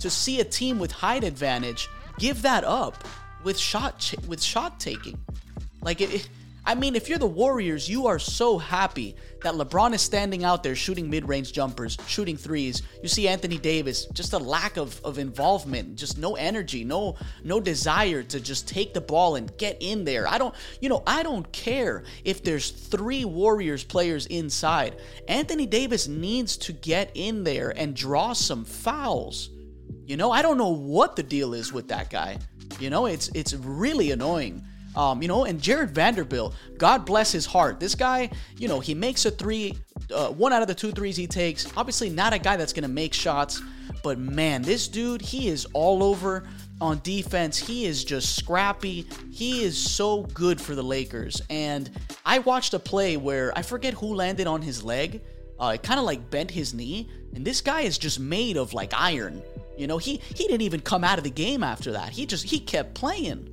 to 0.00 0.08
see 0.10 0.40
a 0.40 0.44
team 0.44 0.78
with 0.78 0.90
height 0.90 1.24
advantage 1.24 1.88
give 2.18 2.42
that 2.42 2.64
up 2.64 3.04
with 3.44 3.58
shot 3.58 3.98
ch- 3.98 4.16
with 4.26 4.42
shot 4.42 4.80
taking. 4.80 5.18
Like 5.82 6.00
it, 6.00 6.14
it 6.14 6.28
I 6.64 6.76
mean, 6.76 6.94
if 6.94 7.08
you're 7.08 7.18
the 7.18 7.26
Warriors, 7.26 7.88
you 7.88 8.06
are 8.06 8.20
so 8.20 8.56
happy 8.56 9.16
that 9.42 9.54
LeBron 9.54 9.94
is 9.94 10.00
standing 10.00 10.44
out 10.44 10.62
there 10.62 10.76
shooting 10.76 11.10
mid 11.10 11.26
range 11.26 11.52
jumpers, 11.52 11.98
shooting 12.06 12.36
threes. 12.36 12.82
You 13.02 13.08
see 13.08 13.26
Anthony 13.26 13.58
Davis, 13.58 14.06
just 14.12 14.32
a 14.32 14.38
lack 14.38 14.76
of, 14.76 15.00
of 15.04 15.18
involvement, 15.18 15.96
just 15.96 16.18
no 16.18 16.36
energy, 16.36 16.84
no 16.84 17.16
no 17.42 17.60
desire 17.60 18.22
to 18.22 18.38
just 18.38 18.68
take 18.68 18.94
the 18.94 19.00
ball 19.00 19.34
and 19.34 19.56
get 19.58 19.76
in 19.80 20.04
there. 20.04 20.28
I 20.28 20.38
don't, 20.38 20.54
you 20.80 20.88
know, 20.88 21.02
I 21.04 21.24
don't 21.24 21.50
care 21.50 22.04
if 22.24 22.44
there's 22.44 22.70
three 22.70 23.24
Warriors 23.24 23.82
players 23.82 24.26
inside. 24.26 25.00
Anthony 25.26 25.66
Davis 25.66 26.06
needs 26.06 26.56
to 26.58 26.72
get 26.72 27.10
in 27.14 27.42
there 27.42 27.70
and 27.76 27.96
draw 27.96 28.34
some 28.34 28.64
fouls. 28.64 29.50
You 30.06 30.16
know, 30.16 30.30
I 30.30 30.42
don't 30.42 30.58
know 30.58 30.74
what 30.74 31.16
the 31.16 31.22
deal 31.24 31.54
is 31.54 31.72
with 31.72 31.88
that 31.88 32.08
guy. 32.08 32.38
You 32.78 32.88
know, 32.88 33.06
it's 33.06 33.28
it's 33.34 33.52
really 33.54 34.12
annoying 34.12 34.62
Um, 34.94 35.22
you 35.22 35.28
know, 35.28 35.44
and 35.44 35.60
Jarred 35.60 35.94
Vanderbilt, 35.94 36.54
God 36.76 37.06
bless 37.06 37.32
his 37.32 37.46
heart. 37.46 37.80
This 37.80 37.94
guy, 37.94 38.30
you 38.58 38.68
know, 38.68 38.80
he 38.80 38.94
makes 38.94 39.24
a 39.24 39.30
three, 39.30 39.78
uh, 40.14 40.28
one 40.28 40.52
out 40.52 40.62
of 40.62 40.68
the 40.68 40.74
two 40.74 40.92
threes 40.92 41.16
he 41.16 41.26
takes. 41.26 41.66
Obviously, 41.76 42.10
not 42.10 42.32
a 42.32 42.38
guy 42.38 42.56
that's 42.56 42.72
going 42.72 42.82
to 42.82 42.88
make 42.88 43.14
shots, 43.14 43.62
but 44.02 44.18
man, 44.18 44.62
this 44.62 44.88
dude, 44.88 45.22
he 45.22 45.48
is 45.48 45.66
all 45.72 46.02
over 46.02 46.46
on 46.80 47.00
defense. 47.02 47.56
He 47.56 47.86
is 47.86 48.04
just 48.04 48.36
scrappy. 48.36 49.06
He 49.30 49.62
is 49.62 49.78
so 49.78 50.24
good 50.34 50.60
for 50.60 50.74
the 50.74 50.82
Lakers. 50.82 51.40
And 51.48 51.90
I 52.26 52.40
watched 52.40 52.74
a 52.74 52.78
play 52.78 53.16
where 53.16 53.56
I 53.56 53.62
forget 53.62 53.94
who 53.94 54.14
landed 54.14 54.46
on 54.46 54.60
his 54.60 54.82
leg. 54.82 55.22
Uh, 55.58 55.72
it 55.74 55.82
kind 55.82 56.00
of 56.00 56.04
like 56.04 56.28
bent 56.28 56.50
his 56.50 56.74
knee, 56.74 57.08
and 57.36 57.44
this 57.44 57.60
guy 57.60 57.82
is 57.82 57.96
just 57.96 58.18
made 58.18 58.56
of 58.56 58.74
like 58.74 58.92
iron. 58.96 59.40
You 59.78 59.86
know, 59.86 59.96
he 59.96 60.16
he 60.34 60.44
didn't 60.44 60.62
even 60.62 60.80
come 60.80 61.04
out 61.04 61.18
of 61.18 61.24
the 61.24 61.30
game 61.30 61.62
after 61.62 61.92
that. 61.92 62.10
He 62.10 62.26
just 62.26 62.44
he 62.44 62.58
kept 62.58 62.94
playing. 62.94 63.51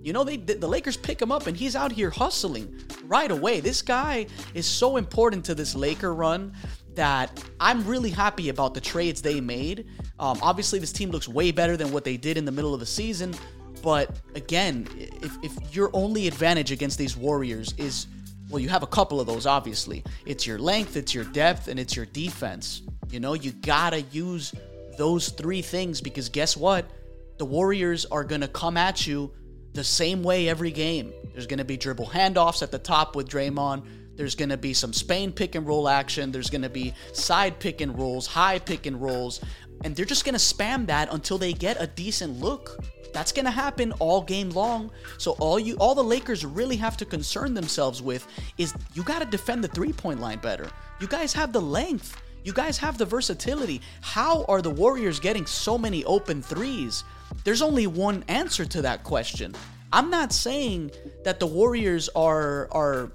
You 0.00 0.12
know, 0.12 0.24
they 0.24 0.36
the 0.36 0.66
Lakers 0.66 0.96
pick 0.96 1.20
him 1.20 1.30
up 1.30 1.46
and 1.46 1.56
he's 1.56 1.76
out 1.76 1.92
here 1.92 2.10
hustling 2.10 2.80
right 3.04 3.30
away. 3.30 3.60
This 3.60 3.82
guy 3.82 4.26
is 4.54 4.66
so 4.66 4.96
important 4.96 5.44
to 5.46 5.54
this 5.54 5.74
Laker 5.74 6.14
run 6.14 6.52
that 6.94 7.42
I'm 7.60 7.86
really 7.86 8.10
happy 8.10 8.48
about 8.48 8.74
the 8.74 8.80
trades 8.80 9.22
they 9.22 9.40
made. 9.40 9.86
Um, 10.18 10.38
obviously, 10.42 10.78
this 10.78 10.92
team 10.92 11.10
looks 11.10 11.28
way 11.28 11.50
better 11.50 11.76
than 11.76 11.92
what 11.92 12.04
they 12.04 12.16
did 12.16 12.36
in 12.36 12.44
the 12.44 12.52
middle 12.52 12.74
of 12.74 12.80
the 12.80 12.86
season. 12.86 13.34
But 13.82 14.20
again, 14.34 14.86
if, 14.96 15.36
if 15.42 15.74
your 15.74 15.90
only 15.92 16.28
advantage 16.28 16.70
against 16.70 16.98
these 16.98 17.16
Warriors 17.16 17.74
is, 17.78 18.06
well, 18.48 18.60
you 18.60 18.68
have 18.68 18.82
a 18.82 18.86
couple 18.88 19.20
of 19.20 19.26
those, 19.26 19.46
obviously. 19.46 20.04
It's 20.24 20.46
your 20.46 20.58
length, 20.58 20.96
it's 20.96 21.14
your 21.14 21.24
depth, 21.24 21.68
and 21.68 21.80
it's 21.80 21.96
your 21.96 22.06
defense. 22.06 22.82
You 23.10 23.20
know, 23.20 23.34
you 23.34 23.52
gotta 23.52 24.02
use 24.12 24.54
those 24.96 25.30
three 25.30 25.62
things 25.62 26.00
because 26.00 26.28
guess 26.28 26.56
what? 26.56 26.90
The 27.38 27.44
Warriors 27.44 28.04
are 28.06 28.22
gonna 28.22 28.48
come 28.48 28.76
at 28.76 29.06
you 29.06 29.32
the 29.72 29.84
same 29.84 30.22
way 30.22 30.48
every 30.48 30.70
game. 30.70 31.12
There's 31.32 31.46
gonna 31.46 31.64
be 31.64 31.76
dribble 31.76 32.06
handoffs 32.06 32.62
at 32.62 32.70
the 32.70 32.78
top 32.78 33.16
with 33.16 33.28
Draymond. 33.28 33.86
There's 34.14 34.34
going 34.34 34.50
to 34.50 34.58
be 34.58 34.74
some 34.74 34.92
Spain 34.92 35.32
pick 35.32 35.54
and 35.54 35.66
roll 35.66 35.88
action. 35.88 36.32
There's 36.32 36.50
going 36.50 36.62
to 36.62 36.68
be 36.68 36.92
side 37.14 37.58
pick 37.58 37.80
and 37.80 37.98
rolls, 37.98 38.26
high 38.26 38.58
pick 38.58 38.84
and 38.84 39.00
rolls 39.00 39.40
and 39.84 39.96
they're 39.96 40.04
just 40.04 40.24
going 40.24 40.34
to 40.34 40.40
spam 40.40 40.86
that 40.86 41.12
until 41.12 41.38
they 41.38 41.52
get 41.52 41.80
a 41.80 41.86
decent 41.86 42.40
look. 42.40 42.78
That's 43.12 43.32
going 43.32 43.44
to 43.44 43.50
happen 43.50 43.92
all 43.92 44.22
game 44.22 44.50
long. 44.50 44.90
So 45.18 45.32
all 45.32 45.58
you 45.58 45.76
all 45.76 45.94
the 45.94 46.04
Lakers 46.04 46.46
really 46.46 46.76
have 46.76 46.96
to 46.98 47.04
concern 47.04 47.52
themselves 47.52 48.00
with 48.00 48.26
is 48.58 48.74
you 48.94 49.02
got 49.02 49.18
to 49.20 49.26
defend 49.26 49.62
the 49.62 49.68
three-point 49.68 50.20
line 50.20 50.38
better. 50.38 50.70
You 51.00 51.06
guys 51.06 51.32
have 51.34 51.52
the 51.52 51.60
length. 51.60 52.20
You 52.44 52.52
guys 52.52 52.78
have 52.78 52.98
the 52.98 53.04
versatility. 53.04 53.82
How 54.00 54.44
are 54.48 54.62
the 54.62 54.70
Warriors 54.70 55.20
getting 55.20 55.46
so 55.46 55.76
many 55.76 56.04
open 56.04 56.42
threes? 56.42 57.04
There's 57.44 57.62
only 57.62 57.86
one 57.86 58.24
answer 58.28 58.64
to 58.64 58.82
that 58.82 59.04
question. 59.04 59.54
I'm 59.92 60.10
not 60.10 60.32
saying 60.32 60.92
that 61.24 61.38
the 61.38 61.46
Warriors 61.46 62.08
are 62.14 62.68
are 62.72 63.12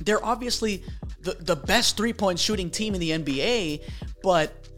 they're 0.00 0.24
obviously 0.24 0.82
the, 1.20 1.36
the 1.40 1.56
best 1.56 1.96
three-point 1.96 2.38
shooting 2.38 2.70
team 2.70 2.94
in 2.94 3.00
the 3.00 3.10
NBA, 3.10 3.82
but 4.22 4.68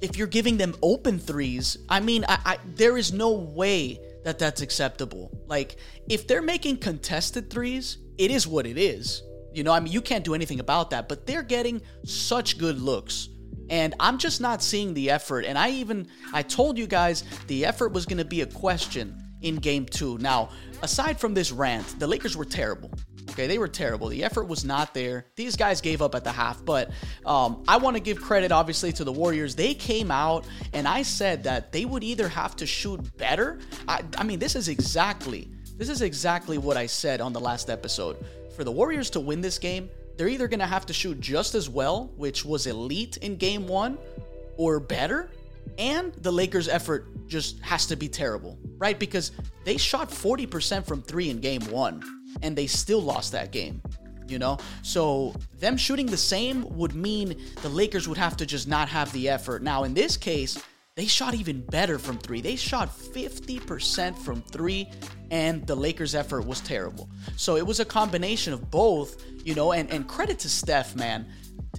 if 0.00 0.16
you're 0.16 0.26
giving 0.26 0.56
them 0.56 0.74
open 0.82 1.18
threes, 1.18 1.76
I 1.88 2.00
mean, 2.00 2.24
I, 2.28 2.38
I, 2.44 2.58
there 2.74 2.96
is 2.96 3.12
no 3.12 3.32
way 3.32 4.00
that 4.24 4.38
that's 4.38 4.62
acceptable. 4.62 5.30
Like, 5.46 5.76
if 6.08 6.26
they're 6.26 6.42
making 6.42 6.78
contested 6.78 7.50
threes, 7.50 7.98
it 8.16 8.30
is 8.30 8.46
what 8.46 8.66
it 8.66 8.78
is. 8.78 9.22
You 9.52 9.64
know, 9.64 9.72
I 9.72 9.80
mean, 9.80 9.92
you 9.92 10.00
can't 10.00 10.24
do 10.24 10.34
anything 10.34 10.60
about 10.60 10.90
that, 10.90 11.08
but 11.08 11.26
they're 11.26 11.42
getting 11.42 11.82
such 12.04 12.58
good 12.58 12.80
looks. 12.80 13.28
And 13.70 13.94
I'm 14.00 14.18
just 14.18 14.40
not 14.40 14.62
seeing 14.62 14.94
the 14.94 15.10
effort. 15.10 15.44
And 15.44 15.58
I 15.58 15.70
even, 15.70 16.08
I 16.32 16.42
told 16.42 16.78
you 16.78 16.86
guys 16.86 17.24
the 17.46 17.66
effort 17.66 17.92
was 17.92 18.06
going 18.06 18.18
to 18.18 18.24
be 18.24 18.40
a 18.42 18.46
question 18.46 19.22
in 19.42 19.56
game 19.56 19.86
two. 19.86 20.18
Now, 20.18 20.50
aside 20.82 21.20
from 21.20 21.34
this 21.34 21.52
rant, 21.52 21.98
the 21.98 22.06
Lakers 22.06 22.36
were 22.36 22.44
terrible. 22.44 22.90
Okay, 23.30 23.46
they 23.46 23.58
were 23.58 23.68
terrible. 23.68 24.08
The 24.08 24.24
effort 24.24 24.48
was 24.48 24.64
not 24.64 24.94
there. 24.94 25.26
These 25.36 25.54
guys 25.54 25.80
gave 25.80 26.00
up 26.00 26.14
at 26.14 26.24
the 26.24 26.32
half, 26.32 26.64
but 26.64 26.90
um, 27.26 27.62
I 27.68 27.76
want 27.76 27.94
to 27.94 28.00
give 28.00 28.20
credit, 28.20 28.50
obviously, 28.50 28.90
to 28.94 29.04
the 29.04 29.12
Warriors. 29.12 29.54
They 29.54 29.74
came 29.74 30.10
out, 30.10 30.46
and 30.72 30.88
I 30.88 31.02
said 31.02 31.44
that 31.44 31.70
they 31.70 31.84
would 31.84 32.02
either 32.02 32.26
have 32.26 32.56
to 32.56 32.66
shoot 32.66 33.16
better. 33.18 33.60
I, 33.86 34.02
I 34.16 34.24
mean, 34.24 34.38
this 34.38 34.56
is 34.56 34.68
exactly 34.68 35.50
this 35.78 35.88
is 35.88 36.02
exactly 36.02 36.58
what 36.58 36.76
I 36.76 36.86
said 36.86 37.20
on 37.20 37.32
the 37.32 37.38
last 37.38 37.70
episode. 37.70 38.16
For 38.56 38.64
the 38.64 38.72
Warriors 38.72 39.10
to 39.10 39.20
win 39.20 39.40
this 39.40 39.58
game, 39.58 39.88
they're 40.18 40.28
either 40.28 40.48
going 40.48 40.60
to 40.60 40.66
have 40.66 40.84
to 40.86 40.92
shoot 40.92 41.20
just 41.20 41.54
as 41.54 41.70
well, 41.70 42.12
which 42.16 42.44
was 42.44 42.66
elite 42.66 43.16
in 43.18 43.36
game 43.36 43.66
one, 43.66 43.96
or 44.56 44.80
better, 44.80 45.30
and 45.78 46.12
the 46.14 46.32
Lakers' 46.32 46.68
effort 46.68 47.28
just 47.28 47.60
has 47.60 47.86
to 47.86 47.96
be 47.96 48.08
terrible, 48.08 48.58
right? 48.78 48.98
Because 48.98 49.30
they 49.64 49.76
shot 49.76 50.10
40% 50.10 50.84
from 50.84 51.02
three 51.02 51.30
in 51.30 51.40
game 51.40 51.62
one 51.70 52.02
and 52.42 52.56
they 52.56 52.66
still 52.66 53.00
lost 53.00 53.32
that 53.32 53.52
game. 53.52 53.80
You 54.26 54.38
know, 54.38 54.58
so 54.82 55.34
them 55.58 55.78
shooting 55.78 56.04
the 56.04 56.18
same 56.18 56.68
would 56.76 56.94
mean 56.94 57.40
the 57.62 57.70
Lakers 57.70 58.06
would 58.08 58.18
have 58.18 58.36
to 58.38 58.44
just 58.44 58.68
not 58.68 58.86
have 58.90 59.10
the 59.12 59.30
effort. 59.30 59.62
Now, 59.62 59.84
in 59.84 59.94
this 59.94 60.18
case, 60.18 60.62
they 60.98 61.06
shot 61.06 61.32
even 61.34 61.60
better 61.60 61.96
from 61.96 62.18
three. 62.18 62.40
They 62.40 62.56
shot 62.56 62.88
50% 62.88 64.18
from 64.18 64.42
three, 64.42 64.90
and 65.30 65.64
the 65.64 65.76
Lakers' 65.76 66.16
effort 66.16 66.44
was 66.44 66.60
terrible. 66.60 67.08
So 67.36 67.54
it 67.54 67.64
was 67.64 67.78
a 67.78 67.84
combination 67.84 68.52
of 68.52 68.68
both, 68.68 69.22
you 69.44 69.54
know, 69.54 69.70
and, 69.70 69.88
and 69.92 70.08
credit 70.08 70.40
to 70.40 70.48
Steph, 70.48 70.96
man. 70.96 71.28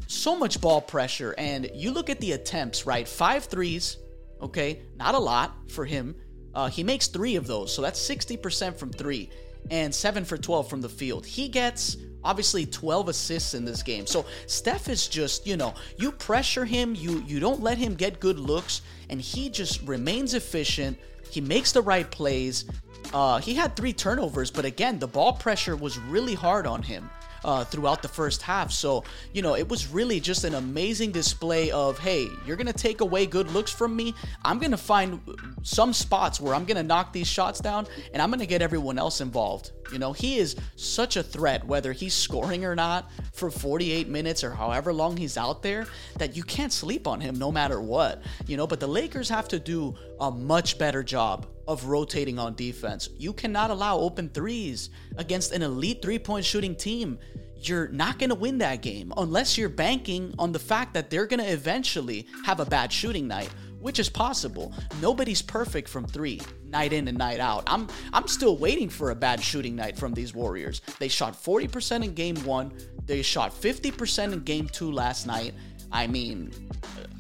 So 0.08 0.38
much 0.38 0.62
ball 0.62 0.80
pressure. 0.80 1.36
And 1.38 1.70
you 1.74 1.92
look 1.92 2.10
at 2.10 2.22
the 2.22 2.32
attempts, 2.32 2.86
right? 2.86 3.06
Five 3.06 3.44
threes, 3.44 3.98
okay? 4.42 4.84
Not 4.96 5.16
a 5.16 5.20
lot 5.20 5.70
for 5.70 5.84
him. 5.84 6.16
Uh, 6.56 6.70
he 6.70 6.86
makes 6.86 7.08
three 7.08 7.36
of 7.36 7.46
those, 7.46 7.76
so 7.76 7.82
that's 7.82 8.00
60% 8.00 8.78
from 8.78 8.94
three 8.94 9.32
and 9.70 9.94
7 9.94 10.24
for 10.24 10.38
12 10.38 10.70
from 10.70 10.80
the 10.80 10.88
field. 10.88 11.26
He 11.26 11.50
gets 11.50 11.98
obviously 12.24 12.66
12 12.66 13.10
assists 13.10 13.54
in 13.54 13.66
this 13.66 13.84
game. 13.84 14.06
So 14.06 14.26
Steph 14.46 14.90
is 14.90 15.08
just, 15.08 15.48
you 15.48 15.58
know, 15.58 15.74
you 15.98 16.12
pressure 16.12 16.66
him, 16.66 16.96
you 16.96 17.24
you 17.28 17.40
don't 17.40 17.62
let 17.62 17.78
him 17.78 17.96
get 17.96 18.20
good 18.20 18.40
looks 18.40 18.82
and 19.10 19.22
he 19.22 19.50
just 19.50 19.82
remains 19.84 20.34
efficient. 20.34 20.98
He 21.30 21.42
makes 21.42 21.72
the 21.72 21.82
right 21.82 22.10
plays. 22.10 22.66
Uh, 23.14 23.40
he 23.40 23.56
had 23.56 23.76
three 23.76 23.94
turnovers, 23.94 24.52
but 24.52 24.66
again, 24.66 25.00
the 25.00 25.08
ball 25.08 25.34
pressure 25.34 25.76
was 25.76 25.98
really 25.98 26.36
hard 26.36 26.68
on 26.68 26.82
him 26.82 27.10
uh, 27.44 27.64
throughout 27.66 28.02
the 28.02 28.08
first 28.08 28.42
half. 28.42 28.72
So, 28.72 29.04
you 29.34 29.42
know, 29.42 29.56
it 29.56 29.68
was 29.68 29.88
really 29.88 30.20
just 30.20 30.44
an 30.44 30.56
amazing 30.56 31.12
display 31.12 31.72
of, 31.72 32.00
hey, 32.00 32.28
you're 32.46 32.58
going 32.58 32.68
to 32.68 32.74
take 32.74 33.02
away 33.02 33.26
good 33.26 33.52
looks 33.52 33.72
from 33.72 33.96
me. 33.96 34.14
I'm 34.44 34.60
going 34.60 34.72
to 34.72 34.78
find 34.78 35.20
some 35.64 35.94
spots 35.94 36.40
where 36.40 36.54
I'm 36.54 36.66
going 36.66 36.78
to 36.78 36.84
knock 36.84 37.14
these 37.14 37.28
shots 37.28 37.60
down 37.60 37.88
and 38.14 38.22
I'm 38.22 38.30
going 38.30 38.40
to 38.40 38.48
get 38.48 38.62
everyone 38.62 38.98
else 38.98 39.22
involved. 39.22 39.72
You 39.92 40.00
know, 40.00 40.14
he 40.14 40.38
is 40.38 40.56
such 40.76 41.18
a 41.18 41.24
threat, 41.24 41.66
whether 41.66 41.92
he's 41.94 42.14
scoring 42.14 42.64
or 42.64 42.76
not 42.76 43.10
for 43.34 43.50
48 43.50 44.08
minutes 44.08 44.44
or 44.44 44.52
however 44.52 44.94
long 44.94 45.18
he's 45.18 45.38
out 45.38 45.64
there, 45.64 45.88
that 46.18 46.36
you 46.36 46.44
can't 46.44 46.72
sleep 46.72 47.08
on 47.08 47.20
him 47.20 47.38
no 47.40 47.52
matter 47.52 47.82
what. 47.82 48.22
You 48.46 48.58
know, 48.58 48.68
but 48.68 48.80
the 48.80 48.88
Lakers 48.88 49.30
have 49.30 49.48
to 49.50 49.60
do 49.60 49.96
a 50.20 50.30
much 50.30 50.78
better 50.78 51.02
job 51.04 51.48
of 51.70 51.86
rotating 51.86 52.40
on 52.40 52.56
defense. 52.56 53.10
You 53.20 53.32
cannot 53.32 53.70
allow 53.70 54.00
open 54.00 54.28
threes 54.30 54.90
against 55.18 55.52
an 55.52 55.62
elite 55.62 56.02
three 56.02 56.18
point 56.18 56.44
shooting 56.44 56.76
team. 56.76 57.20
You're 57.62 57.90
not 57.90 58.18
going 58.18 58.32
to 58.32 58.36
win 58.36 58.58
that 58.58 58.82
game 58.82 59.14
unless 59.16 59.56
you're 59.56 59.70
banking 59.70 60.34
on 60.40 60.52
the 60.52 60.60
fact 60.60 60.96
that 60.96 61.12
they're 61.12 61.28
going 61.28 61.42
to 61.42 61.52
eventually 61.52 62.26
have 62.44 62.60
a 62.60 62.66
bad 62.66 62.92
shooting 62.92 63.28
night, 63.28 63.50
which 63.80 64.00
is 64.00 64.10
possible. 64.10 64.74
Nobody's 65.00 65.44
perfect 65.44 65.88
from 65.90 66.06
three, 66.06 66.42
night 66.66 66.92
in 66.92 67.08
and 67.08 67.18
night 67.18 67.40
out. 67.40 67.66
I'm 67.68 67.88
I'm 68.14 68.28
still 68.28 68.58
waiting 68.58 68.90
for 68.90 69.12
a 69.12 69.16
bad 69.16 69.40
shooting 69.40 69.76
night 69.76 69.96
from 69.96 70.16
these 70.16 70.34
Warriors. 70.34 70.82
They 70.98 71.08
shot 71.08 71.34
40% 71.34 72.04
in 72.04 72.16
game 72.16 72.44
one. 72.46 72.74
They 73.06 73.22
shot 73.22 73.54
50% 73.54 74.34
in 74.34 74.40
game 74.40 74.68
two 74.70 74.92
last 74.92 75.28
night. 75.28 75.54
I 75.92 76.08
mean, 76.08 76.52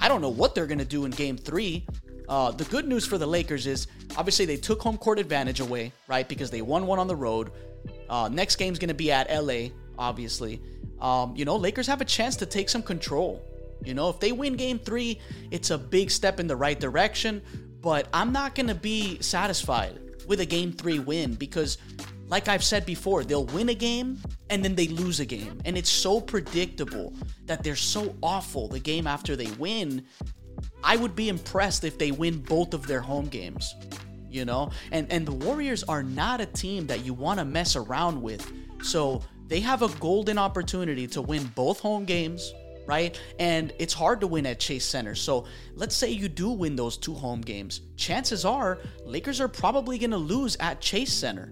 I 0.02 0.08
don't 0.08 0.22
know 0.22 0.30
what 0.30 0.56
they're 0.56 0.68
going 0.68 0.80
to 0.80 0.86
do 0.86 1.06
in 1.06 1.12
game 1.12 1.38
three. 1.38 1.86
Uh, 2.30 2.52
the 2.52 2.64
good 2.66 2.88
news 2.88 3.08
for 3.08 3.18
the 3.18 3.26
Lakers 3.26 3.66
is 3.66 3.88
obviously 4.16 4.46
they 4.46 4.56
took 4.56 4.82
home 4.82 4.98
court 4.98 5.18
advantage 5.18 5.60
away, 5.60 5.92
right? 6.08 6.30
Because 6.30 6.52
they 6.52 6.62
won 6.62 6.86
one 6.86 7.00
on 7.00 7.08
the 7.08 7.16
road. 7.16 7.52
Uh, 8.08 8.30
next 8.32 8.58
game's 8.58 8.78
going 8.78 8.90
to 8.90 8.94
be 8.94 9.12
at 9.12 9.28
LA, 9.32 9.70
obviously. 9.98 10.62
Um, 11.02 11.36
you 11.36 11.44
know, 11.44 11.56
Lakers 11.56 11.88
have 11.88 12.02
a 12.02 12.06
chance 12.06 12.36
to 12.38 12.46
take 12.46 12.70
some 12.70 12.84
control. 12.84 13.44
You 13.84 13.96
know, 13.96 14.10
if 14.10 14.20
they 14.20 14.32
win 14.32 14.56
game 14.56 14.78
three, 14.78 15.20
it's 15.50 15.72
a 15.72 15.78
big 15.78 16.12
step 16.12 16.40
in 16.40 16.46
the 16.46 16.56
right 16.56 16.80
direction. 16.80 17.42
But 17.82 18.08
I'm 18.14 18.32
not 18.32 18.54
going 18.54 18.68
to 18.68 18.76
be 18.76 19.20
satisfied 19.22 20.00
with 20.28 20.42
a 20.42 20.46
game 20.46 20.72
three 20.72 21.00
win 21.00 21.34
because, 21.34 21.78
like 22.28 22.48
I've 22.48 22.64
said 22.64 22.86
before, 22.86 23.24
they'll 23.24 23.46
win 23.46 23.70
a 23.70 23.74
game 23.74 24.22
and 24.50 24.64
then 24.64 24.76
they 24.76 24.88
lose 24.88 25.20
a 25.20 25.26
game. 25.26 25.60
And 25.66 25.78
it's 25.78 25.90
so 25.90 26.20
predictable 26.22 27.14
that 27.46 27.64
they're 27.64 27.76
so 27.76 28.16
awful 28.22 28.68
the 28.68 28.80
game 28.80 29.08
after 29.08 29.36
they 29.36 29.50
win 29.52 30.06
I 30.84 30.96
would 30.96 31.16
be 31.16 31.30
impressed 31.30 31.84
if 31.84 31.98
they 31.98 32.12
win 32.12 32.40
both 32.40 32.74
of 32.74 32.88
their 32.88 33.02
home 33.02 33.28
games. 33.28 33.76
You 34.30 34.46
know? 34.46 34.72
And 34.92 35.12
and 35.12 35.26
the 35.26 35.32
Warriors 35.32 35.84
are 35.84 36.04
not 36.04 36.42
a 36.42 36.46
team 36.46 36.88
that 36.88 37.06
you 37.06 37.14
want 37.14 37.40
to 37.40 37.46
mess 37.46 37.76
around 37.76 38.22
with. 38.22 38.52
So 38.82 39.22
they 39.48 39.60
have 39.62 39.82
a 39.82 39.90
golden 40.00 40.38
opportunity 40.38 41.08
to 41.08 41.22
win 41.22 41.52
both 41.56 41.80
home 41.80 42.06
games, 42.06 42.54
right? 42.86 43.20
And 43.40 43.74
it's 43.80 43.94
hard 43.94 44.22
to 44.22 44.28
win 44.28 44.46
at 44.46 44.60
Chase 44.60 44.86
Center. 44.86 45.16
So 45.16 45.46
let's 45.76 45.96
say 45.96 46.12
you 46.12 46.30
do 46.30 46.52
win 46.52 46.76
those 46.76 46.98
two 46.98 47.16
home 47.16 47.42
games. 47.42 47.82
Chances 47.98 48.46
are 48.46 48.78
Lakers 49.06 49.42
are 49.42 49.48
probably 49.48 49.98
going 49.98 50.12
to 50.12 50.18
lose 50.18 50.56
at 50.60 50.80
Chase 50.82 51.12
Center. 51.12 51.52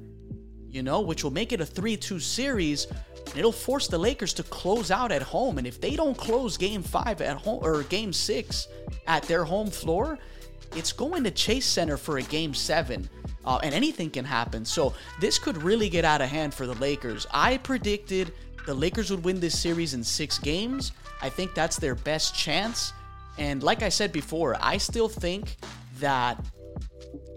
You 0.72 0.84
know, 0.84 1.02
which 1.02 1.24
will 1.24 1.32
make 1.32 1.52
it 1.52 1.62
a 1.62 1.66
3 1.66 1.98
2 1.98 2.20
series. 2.20 2.88
It'll 3.36 3.52
force 3.52 3.88
the 3.88 3.98
Lakers 3.98 4.34
to 4.36 4.44
close 4.44 4.90
out 4.92 5.12
at 5.12 5.22
home. 5.22 5.58
And 5.58 5.68
if 5.68 5.82
they 5.82 5.96
don't 5.96 6.18
close 6.18 6.58
game 6.58 6.82
five 6.82 7.22
at 7.22 7.38
home 7.38 7.60
or 7.62 7.84
game 7.84 8.14
six 8.14 8.68
at 9.06 9.24
their 9.24 9.44
home 9.44 9.70
floor, 9.70 10.18
it's 10.76 10.92
going 10.92 11.24
to 11.26 11.32
Chase 11.32 11.66
Center 11.66 11.98
for 11.98 12.18
a 12.18 12.24
game 12.24 12.54
seven. 12.54 13.10
Uh, 13.46 13.60
and 13.64 13.74
anything 13.74 14.10
can 14.10 14.26
happen. 14.26 14.66
So 14.66 14.94
this 15.22 15.40
could 15.40 15.58
really 15.62 15.90
get 15.90 16.04
out 16.04 16.22
of 16.22 16.30
hand 16.30 16.54
for 16.54 16.66
the 16.66 16.76
Lakers. 16.76 17.26
I 17.32 17.58
predicted 17.58 18.34
the 18.66 18.74
Lakers 18.74 19.10
would 19.10 19.24
win 19.24 19.40
this 19.40 19.58
series 19.58 19.94
in 19.94 20.04
six 20.04 20.38
games. 20.38 20.92
I 21.22 21.30
think 21.30 21.54
that's 21.54 21.78
their 21.78 21.96
best 21.96 22.36
chance. 22.36 22.92
And 23.38 23.64
like 23.64 23.84
I 23.84 23.90
said 23.90 24.12
before, 24.12 24.58
I 24.60 24.78
still 24.78 25.08
think 25.08 25.56
that 26.00 26.44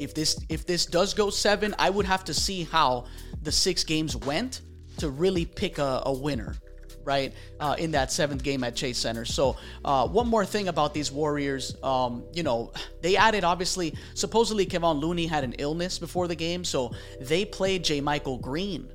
if 0.00 0.14
this 0.14 0.45
if 0.49 0.66
this 0.66 0.87
does 0.87 1.14
go 1.14 1.30
seven, 1.30 1.75
I 1.78 1.90
would 1.90 2.07
have 2.07 2.25
to 2.25 2.35
see 2.35 2.64
how 2.64 3.04
the 3.42 3.52
six 3.52 3.85
games 3.85 4.16
went 4.16 4.62
to 4.99 5.11
really 5.11 5.45
pick 5.45 5.78
a, 5.78 6.02
a 6.07 6.12
winner 6.12 6.57
right 7.04 7.33
uh, 7.61 7.75
in 7.78 7.92
that 7.92 8.12
seventh 8.12 8.42
game 8.42 8.62
at 8.62 8.76
chase 8.76 8.99
center 8.99 9.25
so 9.25 9.57
uh, 9.87 10.07
one 10.07 10.28
more 10.28 10.45
thing 10.45 10.69
about 10.69 10.92
these 10.92 11.11
warriors 11.11 11.75
um, 11.83 12.23
you 12.35 12.42
know 12.42 12.71
they 13.00 13.16
added 13.16 13.42
obviously 13.42 13.95
supposedly 14.12 14.66
kevon 14.66 15.00
looney 15.00 15.26
had 15.26 15.42
an 15.42 15.54
illness 15.54 15.99
before 15.99 16.28
the 16.28 16.35
game 16.35 16.62
so 16.62 16.92
they 17.23 17.42
played 17.42 17.83
JaMychal 17.83 18.42
Green 18.42 18.92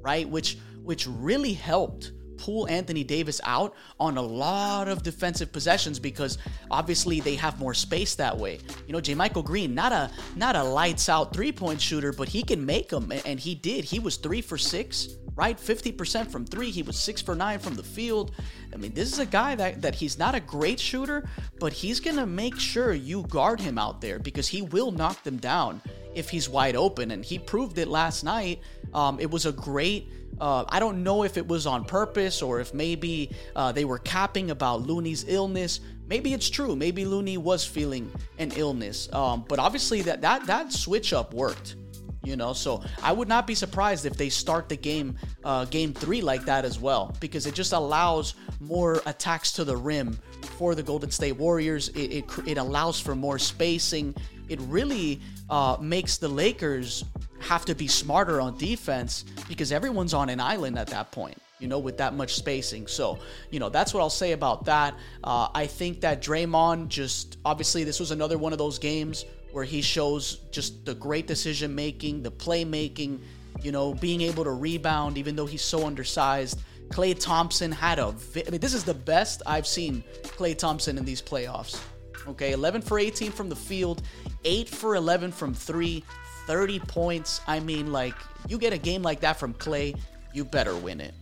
right 0.00 0.28
which 0.28 0.58
which 0.84 1.08
really 1.08 1.52
helped 1.52 2.12
pull 2.40 2.66
Anthony 2.68 3.04
Davis 3.04 3.40
out 3.44 3.74
on 3.98 4.16
a 4.16 4.22
lot 4.22 4.88
of 4.88 5.02
defensive 5.02 5.52
possessions 5.52 5.98
because 5.98 6.38
obviously 6.70 7.20
they 7.20 7.34
have 7.36 7.58
more 7.60 7.74
space 7.74 8.14
that 8.14 8.36
way. 8.36 8.58
You 8.86 8.94
know, 8.94 9.00
JaMychal 9.00 9.44
Green, 9.44 9.74
not 9.74 9.92
a 9.92 10.10
not 10.36 10.56
a 10.56 10.62
lights 10.62 11.08
out 11.08 11.34
three 11.34 11.52
point 11.52 11.80
shooter, 11.80 12.12
but 12.12 12.28
he 12.28 12.42
can 12.42 12.64
make 12.64 12.88
them, 12.88 13.12
and 13.24 13.38
he 13.38 13.54
did. 13.54 13.84
He 13.84 13.98
was 13.98 14.16
three 14.16 14.40
for 14.40 14.56
six, 14.56 15.08
right? 15.36 15.56
50% 15.56 16.30
from 16.30 16.44
three. 16.46 16.70
He 16.70 16.82
was 16.82 16.98
six 16.98 17.20
for 17.20 17.34
nine 17.34 17.58
from 17.58 17.74
the 17.74 17.82
field. 17.82 18.32
I 18.72 18.76
mean, 18.76 18.94
this 18.94 19.12
is 19.12 19.18
a 19.18 19.26
guy 19.26 19.54
that, 19.56 19.82
that 19.82 19.94
he's 19.94 20.18
not 20.18 20.34
a 20.34 20.40
great 20.40 20.80
shooter, 20.80 21.28
but 21.58 21.72
he's 21.72 22.00
gonna 22.00 22.26
make 22.26 22.58
sure 22.58 22.92
you 22.92 23.22
guard 23.24 23.60
him 23.60 23.78
out 23.78 24.00
there 24.00 24.18
because 24.18 24.48
he 24.48 24.62
will 24.62 24.90
knock 24.90 25.22
them 25.22 25.36
down 25.36 25.82
if 26.14 26.30
he's 26.30 26.48
wide 26.48 26.76
open, 26.76 27.10
and 27.10 27.24
he 27.24 27.38
proved 27.38 27.78
it 27.78 27.88
last 27.88 28.24
night. 28.24 28.60
Um, 28.92 29.20
it 29.20 29.30
was 29.30 29.46
a 29.46 29.52
great 29.52 30.08
uh, 30.40 30.64
I 30.68 30.80
don't 30.80 31.02
know 31.02 31.22
if 31.22 31.36
it 31.36 31.46
was 31.46 31.66
on 31.66 31.84
purpose 31.84 32.40
or 32.40 32.60
if 32.60 32.72
maybe 32.72 33.30
uh, 33.54 33.72
they 33.72 33.84
were 33.84 33.98
capping 33.98 34.50
about 34.50 34.82
Looney's 34.82 35.24
illness. 35.28 35.80
Maybe 36.08 36.32
it's 36.32 36.48
true. 36.48 36.74
Maybe 36.74 37.04
Looney 37.04 37.36
was 37.36 37.64
feeling 37.64 38.10
an 38.38 38.52
illness. 38.56 39.12
Um, 39.12 39.44
but 39.46 39.58
obviously 39.58 40.02
that 40.02 40.22
that 40.22 40.46
that 40.46 40.72
switch 40.72 41.12
up 41.12 41.34
worked. 41.34 41.76
You 42.22 42.36
know, 42.36 42.52
so 42.52 42.82
I 43.02 43.12
would 43.12 43.28
not 43.28 43.46
be 43.46 43.54
surprised 43.54 44.04
if 44.04 44.14
they 44.14 44.28
start 44.28 44.68
the 44.68 44.76
game, 44.76 45.16
uh, 45.42 45.64
game 45.64 45.94
three 45.94 46.20
like 46.20 46.44
that 46.44 46.66
as 46.66 46.78
well, 46.78 47.16
because 47.18 47.46
it 47.46 47.54
just 47.54 47.72
allows 47.72 48.34
more 48.60 49.00
attacks 49.06 49.52
to 49.52 49.64
the 49.64 49.74
rim 49.74 50.18
for 50.58 50.74
the 50.74 50.82
Golden 50.82 51.10
State 51.10 51.36
Warriors. 51.36 51.88
It, 51.88 52.12
it, 52.12 52.24
it 52.46 52.58
allows 52.58 53.00
for 53.00 53.14
more 53.14 53.38
spacing. 53.38 54.14
It 54.50 54.60
really 54.62 55.22
uh, 55.50 55.76
makes 55.80 56.16
the 56.18 56.28
Lakers 56.28 57.04
have 57.40 57.64
to 57.66 57.74
be 57.74 57.88
smarter 57.88 58.40
on 58.40 58.56
defense 58.56 59.24
because 59.48 59.72
everyone's 59.72 60.14
on 60.14 60.28
an 60.28 60.40
island 60.40 60.78
at 60.78 60.88
that 60.88 61.10
point 61.10 61.36
you 61.60 61.68
know, 61.68 61.78
with 61.78 61.98
that 61.98 62.14
much 62.14 62.34
spacing. 62.34 62.86
So, 62.86 63.18
you 63.50 63.60
know, 63.60 63.68
that's 63.68 63.92
what 63.94 64.00
I'll 64.00 64.10
say 64.10 64.32
about 64.32 64.64
that. 64.64 64.94
Uh, 65.22 65.48
I 65.54 65.66
think 65.66 66.00
that 66.00 66.22
Draymond 66.22 66.88
just 66.88 67.36
obviously 67.44 67.84
this 67.84 68.00
was 68.00 68.10
another 68.10 68.38
one 68.38 68.52
of 68.52 68.58
those 68.58 68.78
games 68.78 69.26
where 69.52 69.64
he 69.64 69.82
shows 69.82 70.36
just 70.50 70.84
the 70.84 70.94
great 70.94 71.26
decision 71.26 71.74
making, 71.74 72.22
the 72.22 72.30
playmaking, 72.30 73.20
you 73.62 73.72
know, 73.72 73.94
being 73.94 74.22
able 74.22 74.44
to 74.44 74.52
rebound 74.52 75.18
even 75.18 75.36
though 75.36 75.46
he's 75.46 75.62
so 75.62 75.86
undersized. 75.86 76.60
Klay 76.88 77.16
Thompson 77.18 77.70
had 77.70 78.00
a. 78.00 78.10
Vi- 78.10 78.44
I 78.46 78.50
mean, 78.50 78.60
this 78.60 78.74
is 78.74 78.82
the 78.82 78.94
best 78.94 79.42
I've 79.46 79.66
seen 79.66 80.02
Klay 80.24 80.58
Thompson 80.58 80.98
in 80.98 81.04
these 81.04 81.22
playoffs. 81.22 81.80
Okay, 82.26 82.52
11 82.52 82.82
for 82.82 82.98
18 82.98 83.30
from 83.30 83.48
the 83.48 83.56
field, 83.56 84.02
8 84.44 84.68
for 84.68 84.94
11 84.94 85.32
from 85.32 85.54
3, 85.54 86.04
30 86.46 86.78
points. 86.80 87.40
I 87.46 87.60
mean, 87.60 87.92
like, 87.92 88.14
you 88.48 88.58
get 88.58 88.72
a 88.72 88.78
game 88.78 89.02
like 89.02 89.20
that 89.20 89.38
from 89.38 89.54
Klay, 89.54 89.98
you 90.32 90.44
better 90.44 90.76
win 90.76 91.00
it, 91.00 91.14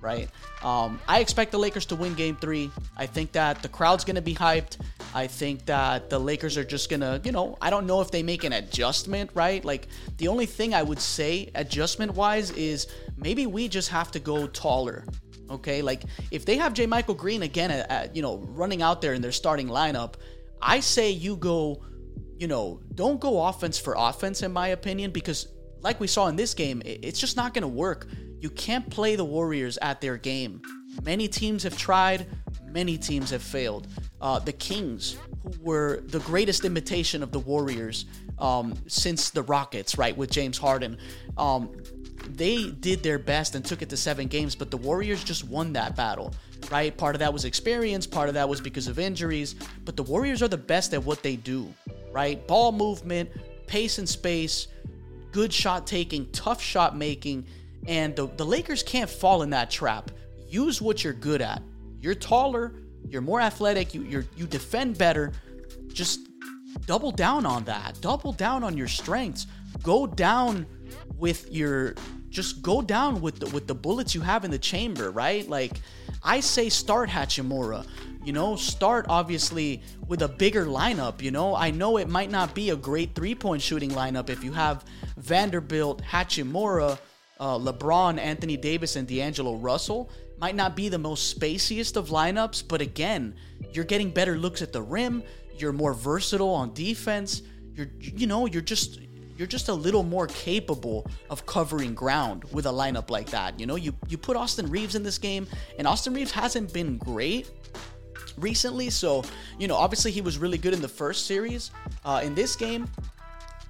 right? 0.00 0.28
Um, 0.62 1.00
I 1.08 1.20
expect 1.20 1.52
the 1.52 1.58
Lakers 1.58 1.86
to 1.86 1.96
win 1.96 2.14
game 2.14 2.36
three. 2.36 2.70
I 2.96 3.06
think 3.06 3.32
that 3.32 3.62
the 3.62 3.68
crowd's 3.68 4.04
going 4.04 4.16
to 4.16 4.22
be 4.22 4.34
hyped. 4.34 4.78
I 5.14 5.26
think 5.26 5.64
that 5.66 6.10
the 6.10 6.18
Lakers 6.18 6.56
are 6.56 6.64
just 6.64 6.90
going 6.90 7.00
to, 7.00 7.20
you 7.24 7.32
know, 7.32 7.56
I 7.60 7.70
don't 7.70 7.86
know 7.86 8.00
if 8.00 8.10
they 8.10 8.22
make 8.22 8.44
an 8.44 8.52
adjustment, 8.52 9.30
right? 9.34 9.64
Like, 9.64 9.88
the 10.18 10.28
only 10.28 10.46
thing 10.46 10.74
I 10.74 10.82
would 10.82 11.00
say 11.00 11.50
adjustment 11.54 12.14
wise 12.14 12.50
is 12.50 12.88
maybe 13.16 13.46
we 13.46 13.68
just 13.68 13.88
have 13.88 14.10
to 14.12 14.20
go 14.20 14.46
taller. 14.46 15.04
Okay, 15.48 15.80
like 15.80 16.02
if 16.32 16.44
they 16.44 16.56
have 16.56 16.74
JaMychal 16.74 17.16
Green 17.16 17.42
again, 17.42 17.70
at, 17.70 17.90
at, 17.90 18.16
you 18.16 18.22
know, 18.22 18.38
running 18.38 18.82
out 18.82 19.00
there 19.00 19.14
in 19.14 19.22
their 19.22 19.32
starting 19.32 19.68
lineup, 19.68 20.14
I 20.60 20.80
say 20.80 21.10
you 21.10 21.36
go 21.36 21.82
you 22.38 22.48
know, 22.48 22.80
don't 22.94 23.20
go 23.20 23.44
offense 23.46 23.78
for 23.78 23.94
offense, 23.96 24.42
in 24.42 24.52
my 24.52 24.68
opinion, 24.68 25.10
because 25.10 25.48
like 25.80 26.00
we 26.00 26.06
saw 26.06 26.26
in 26.28 26.36
this 26.36 26.54
game, 26.54 26.82
it's 26.84 27.20
just 27.20 27.36
not 27.36 27.54
going 27.54 27.62
to 27.62 27.68
work. 27.68 28.08
You 28.40 28.50
can't 28.50 28.88
play 28.90 29.16
the 29.16 29.24
Warriors 29.24 29.78
at 29.80 30.00
their 30.00 30.16
game. 30.16 30.60
Many 31.04 31.28
teams 31.28 31.62
have 31.62 31.76
tried, 31.76 32.26
many 32.64 32.98
teams 32.98 33.30
have 33.30 33.42
failed. 33.42 33.86
Uh, 34.20 34.38
the 34.38 34.52
Kings, 34.52 35.16
who 35.42 35.52
were 35.60 36.00
the 36.06 36.20
greatest 36.20 36.64
imitation 36.64 37.22
of 37.22 37.32
the 37.32 37.38
Warriors 37.38 38.06
um, 38.38 38.74
since 38.86 39.30
the 39.30 39.42
Rockets, 39.42 39.98
right, 39.98 40.16
with 40.16 40.30
James 40.30 40.58
Harden, 40.58 40.98
um, 41.36 41.70
they 42.28 42.70
did 42.70 43.02
their 43.02 43.18
best 43.18 43.54
and 43.54 43.64
took 43.64 43.82
it 43.82 43.88
to 43.90 43.96
seven 43.96 44.26
games, 44.26 44.54
but 44.54 44.70
the 44.70 44.76
Warriors 44.76 45.22
just 45.22 45.44
won 45.44 45.72
that 45.74 45.94
battle, 45.94 46.34
right? 46.70 46.96
Part 46.96 47.14
of 47.14 47.20
that 47.20 47.32
was 47.32 47.44
experience, 47.44 48.06
part 48.06 48.28
of 48.28 48.34
that 48.34 48.48
was 48.48 48.60
because 48.60 48.88
of 48.88 48.98
injuries, 48.98 49.54
but 49.84 49.96
the 49.96 50.02
Warriors 50.02 50.42
are 50.42 50.48
the 50.48 50.56
best 50.56 50.92
at 50.94 51.04
what 51.04 51.22
they 51.22 51.36
do 51.36 51.72
right? 52.16 52.46
Ball 52.46 52.72
movement, 52.72 53.28
pace 53.66 53.98
and 53.98 54.08
space, 54.08 54.68
good 55.32 55.52
shot 55.52 55.86
taking, 55.86 56.26
tough 56.32 56.62
shot 56.62 56.96
making, 56.96 57.44
and 57.86 58.16
the, 58.16 58.26
the 58.38 58.46
Lakers 58.46 58.82
can't 58.82 59.10
fall 59.10 59.42
in 59.42 59.50
that 59.50 59.70
trap. 59.70 60.10
Use 60.48 60.80
what 60.80 61.04
you're 61.04 61.12
good 61.12 61.42
at. 61.42 61.62
You're 62.00 62.14
taller, 62.14 62.72
you're 63.06 63.20
more 63.20 63.42
athletic, 63.42 63.92
you 63.92 64.00
you 64.04 64.24
you 64.34 64.46
defend 64.46 64.96
better. 64.96 65.30
Just 65.92 66.20
double 66.86 67.10
down 67.10 67.44
on 67.44 67.64
that. 67.64 68.00
Double 68.00 68.32
down 68.32 68.64
on 68.64 68.78
your 68.78 68.88
strengths. 68.88 69.46
Go 69.82 70.06
down 70.06 70.64
with 71.18 71.52
your 71.52 71.96
just 72.30 72.62
go 72.62 72.80
down 72.80 73.20
with 73.20 73.40
the 73.40 73.46
with 73.50 73.66
the 73.66 73.74
bullets 73.74 74.14
you 74.14 74.22
have 74.22 74.46
in 74.46 74.50
the 74.50 74.58
chamber, 74.58 75.10
right? 75.10 75.46
Like 75.46 75.72
I 76.22 76.40
say 76.40 76.70
start 76.70 77.10
Hachimura. 77.10 77.86
You 78.26 78.32
know, 78.32 78.56
start 78.56 79.06
obviously 79.08 79.80
with 80.08 80.22
a 80.22 80.26
bigger 80.26 80.66
lineup. 80.66 81.22
You 81.22 81.30
know, 81.30 81.54
I 81.54 81.70
know 81.70 81.96
it 81.96 82.08
might 82.08 82.28
not 82.28 82.56
be 82.56 82.70
a 82.70 82.76
great 82.76 83.14
three 83.14 83.36
point 83.36 83.62
shooting 83.62 83.92
lineup 83.92 84.30
if 84.30 84.42
you 84.42 84.50
have 84.50 84.84
Vanderbilt, 85.16 86.02
Hachimura, 86.02 86.98
uh, 87.38 87.56
LeBron, 87.56 88.18
Anthony 88.18 88.56
Davis, 88.56 88.96
and 88.96 89.06
D'Angelo 89.06 89.54
Russell. 89.54 90.10
Might 90.40 90.56
not 90.56 90.74
be 90.74 90.88
the 90.88 90.98
most 90.98 91.38
spaciest 91.38 91.96
of 91.96 92.08
lineups, 92.08 92.66
but 92.66 92.80
again, 92.80 93.32
you're 93.72 93.84
getting 93.84 94.10
better 94.10 94.36
looks 94.36 94.60
at 94.60 94.72
the 94.72 94.82
rim. 94.82 95.22
You're 95.56 95.72
more 95.72 95.94
versatile 95.94 96.50
on 96.50 96.74
defense. 96.74 97.42
You're, 97.74 97.90
you 98.00 98.26
know, 98.26 98.46
you're 98.46 98.60
just 98.60 98.98
you're 99.36 99.46
just 99.46 99.68
a 99.68 99.74
little 99.74 100.02
more 100.02 100.26
capable 100.26 101.06
of 101.30 101.46
covering 101.46 101.94
ground 101.94 102.44
with 102.52 102.66
a 102.66 102.70
lineup 102.70 103.10
like 103.10 103.30
that. 103.30 103.60
You 103.60 103.66
know, 103.66 103.76
you 103.76 103.94
you 104.08 104.18
put 104.18 104.36
Austin 104.36 104.70
Reaves 104.70 104.94
in 104.94 105.02
this 105.02 105.18
game, 105.18 105.46
and 105.78 105.86
Austin 105.86 106.14
Reaves 106.14 106.32
hasn't 106.32 106.72
been 106.72 106.96
great, 106.98 107.50
recently. 108.38 108.90
So, 108.90 109.24
you 109.58 109.68
know, 109.68 109.76
obviously 109.76 110.10
he 110.10 110.20
was 110.20 110.38
really 110.38 110.58
good 110.58 110.74
in 110.74 110.80
the 110.80 110.88
first 110.88 111.26
series. 111.26 111.70
Uh, 112.04 112.20
in 112.24 112.34
this 112.34 112.56
game, 112.56 112.88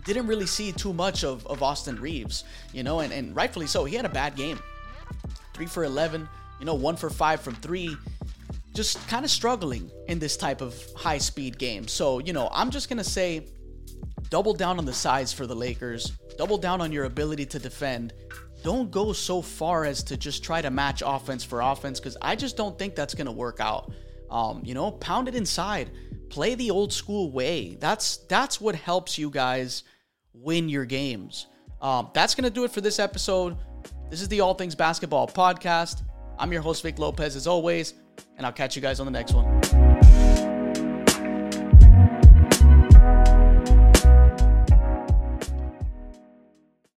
didn't 0.06 0.28
really 0.28 0.46
see 0.46 0.72
too 0.72 0.92
much 0.92 1.24
of, 1.24 1.46
of 1.48 1.62
Austin 1.62 2.00
Reaves, 2.00 2.44
you 2.72 2.82
know, 2.82 3.00
and, 3.00 3.12
and 3.12 3.34
rightfully 3.34 3.66
so. 3.66 3.84
He 3.84 3.96
had 3.96 4.04
a 4.04 4.10
bad 4.10 4.36
game. 4.36 4.58
Three 5.52 5.66
for 5.66 5.84
11, 5.84 6.28
you 6.60 6.66
know, 6.66 6.74
one 6.74 6.96
for 6.96 7.10
five 7.10 7.40
from 7.40 7.56
three. 7.56 7.96
Just 8.72 9.06
kind 9.08 9.24
of 9.24 9.30
struggling 9.30 9.90
in 10.06 10.18
this 10.18 10.36
type 10.36 10.60
of 10.60 10.80
high 10.94 11.18
speed 11.18 11.58
game. 11.58 11.88
So, 11.88 12.20
you 12.20 12.32
know, 12.32 12.48
I'm 12.52 12.70
just 12.70 12.88
going 12.88 12.98
to 12.98 13.04
say 13.04 13.48
double 14.30 14.54
down 14.54 14.78
on 14.78 14.84
the 14.84 14.92
size 14.92 15.32
for 15.32 15.46
the 15.46 15.56
Lakers, 15.56 16.12
double 16.38 16.58
down 16.58 16.80
on 16.80 16.92
your 16.92 17.04
ability 17.04 17.46
to 17.46 17.58
defend. 17.58 18.12
Don't 18.62 18.90
go 18.90 19.12
so 19.12 19.42
far 19.42 19.84
as 19.84 20.02
to 20.04 20.16
just 20.16 20.44
try 20.44 20.60
to 20.60 20.70
match 20.70 21.02
offense 21.04 21.42
for 21.42 21.60
offense 21.60 22.00
because 22.00 22.16
I 22.20 22.36
just 22.36 22.56
don't 22.56 22.78
think 22.78 22.94
that's 22.94 23.14
going 23.14 23.26
to 23.26 23.32
work 23.32 23.60
out. 23.60 23.92
Um, 24.30 24.62
you 24.64 24.74
know, 24.74 24.90
pound 24.92 25.28
it 25.28 25.34
inside. 25.34 25.90
Play 26.30 26.54
the 26.54 26.70
old 26.70 26.92
school 26.92 27.30
way. 27.30 27.76
That's 27.80 28.18
that's 28.28 28.60
what 28.60 28.74
helps 28.74 29.16
you 29.18 29.30
guys 29.30 29.84
win 30.32 30.68
your 30.68 30.84
games. 30.84 31.46
Um, 31.80 32.10
that's 32.14 32.34
gonna 32.34 32.50
do 32.50 32.64
it 32.64 32.70
for 32.70 32.80
this 32.80 32.98
episode. 32.98 33.56
This 34.10 34.20
is 34.20 34.28
the 34.28 34.40
All 34.40 34.54
Things 34.54 34.74
Basketball 34.74 35.28
podcast. 35.28 36.02
I'm 36.38 36.52
your 36.52 36.62
host 36.62 36.82
Vic 36.82 36.98
Lopez 36.98 37.36
as 37.36 37.46
always, 37.46 37.94
and 38.36 38.46
I'll 38.46 38.52
catch 38.52 38.76
you 38.76 38.82
guys 38.82 39.00
on 39.00 39.06
the 39.06 39.12
next 39.12 39.32
one. 39.32 39.85